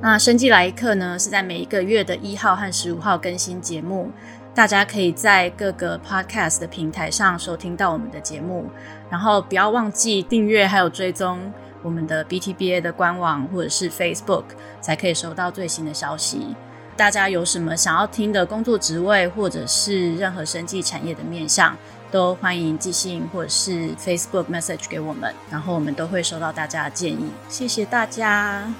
[0.00, 4.10] 那生技来一课呢，是在每一个月的一号和十五号更新节目。
[4.54, 8.70] 大家可以在各个 podcast 的平台上收听到我们的节目，
[9.10, 11.52] 然后不要忘记订阅还有追踪
[11.82, 14.44] 我们的 BTBA 的官网或者是 Facebook，
[14.80, 16.54] 才可以收到最新的消息。
[16.96, 21.76] 大家有什么想要听的工作职位，或者是任何生技产业的面向，
[22.12, 27.32] 都欢迎寄信或者是 Facebook message 给我们，然后我们都会收到大家的建议。
[27.48, 28.72] 谢谢大家。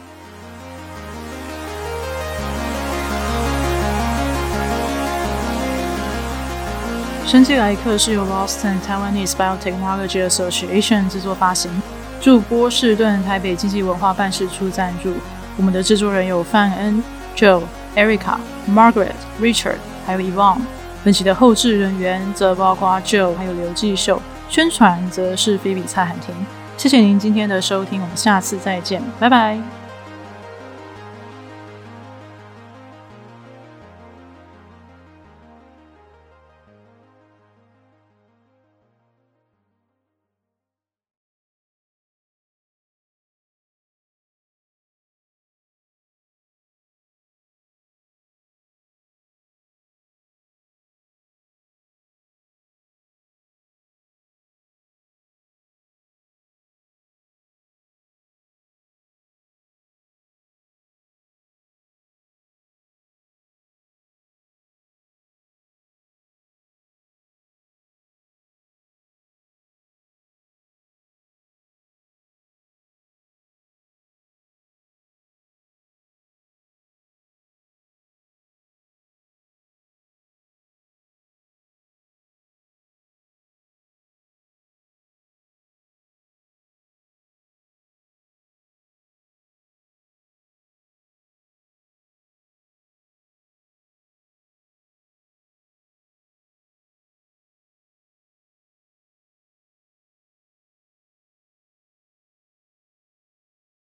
[7.26, 11.70] 生技来客是由 Boston Taiwanese Biotechnology Association 制作发行，
[12.20, 15.14] 驻波士顿台北经济文化办事处赞助。
[15.56, 17.02] 我们的制作人有范恩、
[17.34, 17.62] Joe、
[17.96, 18.36] Erica、
[18.68, 20.66] Margaret、Richard，还有 y v o n。
[21.02, 26.34] 本期的后制人员则包括 Joe 还有刘继秀，宣传则是菲比蔡汉婷。
[26.76, 29.83] 谢谢您今天的收听，我们下次再见，拜拜。